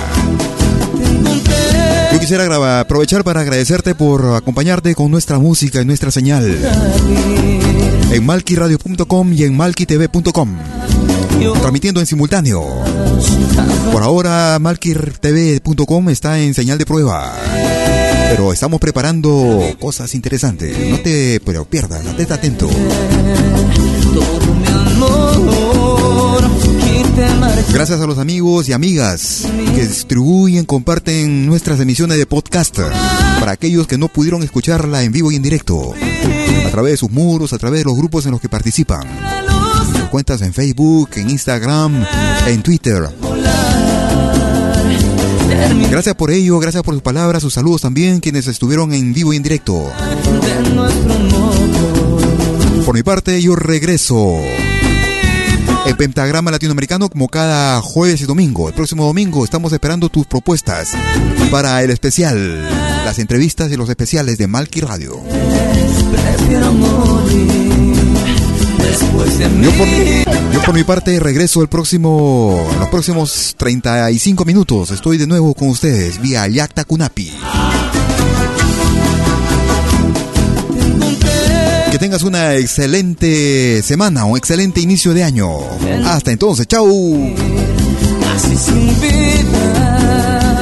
Yo 2.11 2.19
quisiera 2.19 2.79
aprovechar 2.79 3.23
para 3.23 3.41
agradecerte 3.41 3.95
por 3.95 4.35
acompañarte 4.35 4.93
con 4.95 5.09
nuestra 5.09 5.39
música 5.39 5.81
y 5.81 5.85
nuestra 5.85 6.11
señal 6.11 6.57
en 8.11 8.25
malquiradio.com 8.25 9.33
y 9.33 9.43
en 9.43 9.57
malquitv.com. 9.57 10.57
Transmitiendo 11.59 11.99
en 11.99 12.05
simultáneo. 12.05 12.63
Por 13.91 14.03
ahora, 14.03 14.57
malquitv.com 14.59 16.09
está 16.09 16.39
en 16.39 16.53
señal 16.53 16.77
de 16.77 16.85
prueba. 16.85 17.33
Pero 18.35 18.51
estamos 18.51 18.79
preparando 18.79 19.61
cosas 19.79 20.15
interesantes. 20.15 20.75
No 20.89 20.99
te 21.01 21.39
pero 21.45 21.65
pierdas, 21.65 22.03
estate 22.03 22.33
atento. 22.33 22.67
Gracias 27.71 28.01
a 28.01 28.07
los 28.07 28.17
amigos 28.17 28.67
y 28.67 28.73
amigas 28.73 29.47
que 29.75 29.85
distribuyen, 29.85 30.65
comparten 30.65 31.45
nuestras 31.45 31.79
emisiones 31.79 32.17
de 32.17 32.25
podcast 32.25 32.79
para 33.39 33.51
aquellos 33.51 33.85
que 33.85 33.99
no 33.99 34.07
pudieron 34.07 34.41
escucharla 34.41 35.03
en 35.03 35.11
vivo 35.11 35.31
y 35.31 35.35
en 35.35 35.43
directo, 35.43 35.93
a 35.93 36.71
través 36.71 36.93
de 36.93 36.97
sus 36.97 37.11
muros, 37.11 37.53
a 37.53 37.59
través 37.59 37.81
de 37.81 37.85
los 37.85 37.95
grupos 37.95 38.25
en 38.25 38.31
los 38.31 38.41
que 38.41 38.49
participan, 38.49 39.07
en 39.95 40.07
cuentas 40.07 40.41
en 40.41 40.53
Facebook, 40.53 41.11
en 41.17 41.29
Instagram, 41.29 42.03
en 42.47 42.63
Twitter. 42.63 43.03
Gracias 45.89 46.15
por 46.15 46.31
ello, 46.31 46.59
gracias 46.59 46.83
por 46.83 46.95
sus 46.95 47.03
palabras, 47.03 47.41
sus 47.41 47.53
saludos 47.53 47.81
también, 47.81 48.19
quienes 48.19 48.47
estuvieron 48.47 48.93
en 48.93 49.13
vivo 49.13 49.33
y 49.33 49.37
en 49.37 49.43
directo. 49.43 49.91
Por 52.85 52.95
mi 52.95 53.03
parte, 53.03 53.41
yo 53.41 53.55
regreso 53.55 54.37
en 55.85 55.97
Pentagrama 55.97 56.51
Latinoamericano 56.51 57.09
como 57.09 57.27
cada 57.27 57.81
jueves 57.81 58.21
y 58.21 58.25
domingo. 58.25 58.67
El 58.67 58.73
próximo 58.73 59.05
domingo 59.05 59.43
estamos 59.43 59.71
esperando 59.73 60.09
tus 60.09 60.25
propuestas 60.25 60.89
para 61.51 61.83
el 61.83 61.91
especial, 61.91 62.63
las 63.05 63.19
entrevistas 63.19 63.71
y 63.71 63.77
los 63.77 63.89
especiales 63.89 64.37
de 64.37 64.47
Malky 64.47 64.81
Radio. 64.81 65.21
Yo 69.61 69.71
por, 69.71 69.87
yo 70.53 70.61
por, 70.65 70.73
mi 70.73 70.83
parte 70.83 71.19
regreso 71.19 71.61
el 71.61 71.67
próximo, 71.67 72.67
los 72.79 72.89
próximos 72.89 73.55
35 73.57 74.45
minutos. 74.45 74.91
Estoy 74.91 75.17
de 75.17 75.27
nuevo 75.27 75.53
con 75.53 75.69
ustedes 75.69 76.21
vía 76.21 76.47
Yacta 76.47 76.83
Kunapi. 76.83 77.31
Que 81.91 81.97
tengas 81.99 82.23
una 82.23 82.55
excelente 82.55 83.81
semana, 83.83 84.25
un 84.25 84.37
excelente 84.37 84.81
inicio 84.81 85.13
de 85.13 85.23
año. 85.23 85.49
Hasta 86.05 86.31
entonces, 86.31 86.67
chau. 86.67 86.87
Así 88.35 88.57
sin 88.57 88.99
vida, 88.99 90.61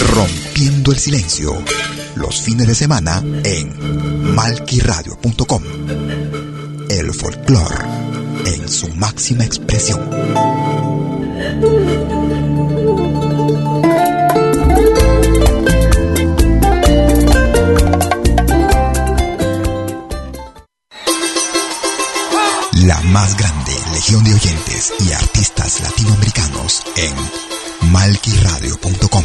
Rompiendo 0.00 0.92
el 0.92 0.98
Silencio. 0.98 1.62
Los 2.14 2.42
fines 2.42 2.66
de 2.66 2.74
semana 2.74 3.22
en 3.44 4.34
malquiradio.com 4.34 5.62
el 6.88 7.12
folclore 7.12 7.84
en 8.46 8.68
su 8.68 8.88
máxima 8.94 9.44
expresión. 9.44 10.00
La 22.84 23.00
más 23.02 23.36
grande 23.36 23.72
legión 23.92 24.24
de 24.24 24.34
oyentes 24.34 24.92
y 25.00 25.12
artistas 25.12 25.80
latinoamericanos 25.80 26.82
en 26.96 27.90
malquiradio.com. 27.90 29.24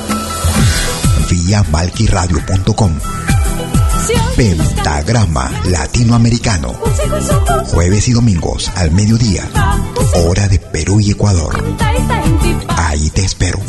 Vía 1.31 1.63
malquiradio.com 1.71 2.91
Pentagrama 4.35 5.49
Latinoamericano. 5.63 6.73
Jueves 7.67 8.09
y 8.09 8.11
domingos 8.11 8.69
al 8.75 8.91
mediodía. 8.91 9.49
Hora 10.13 10.49
de 10.49 10.59
Perú 10.59 10.99
y 10.99 11.11
Ecuador. 11.11 11.63
Ahí 12.67 13.09
te 13.11 13.23
espero. 13.23 13.59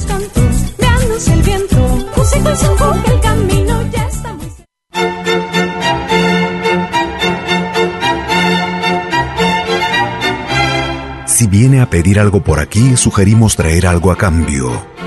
Si 11.26 11.47
viene 11.47 11.80
a 11.80 11.89
pedir 11.89 12.18
algo 12.18 12.43
por 12.43 12.59
aquí, 12.59 12.97
sugerimos 12.97 13.55
traer 13.55 13.86
algo 13.86 14.10
a 14.10 14.18
cambio. 14.18 15.01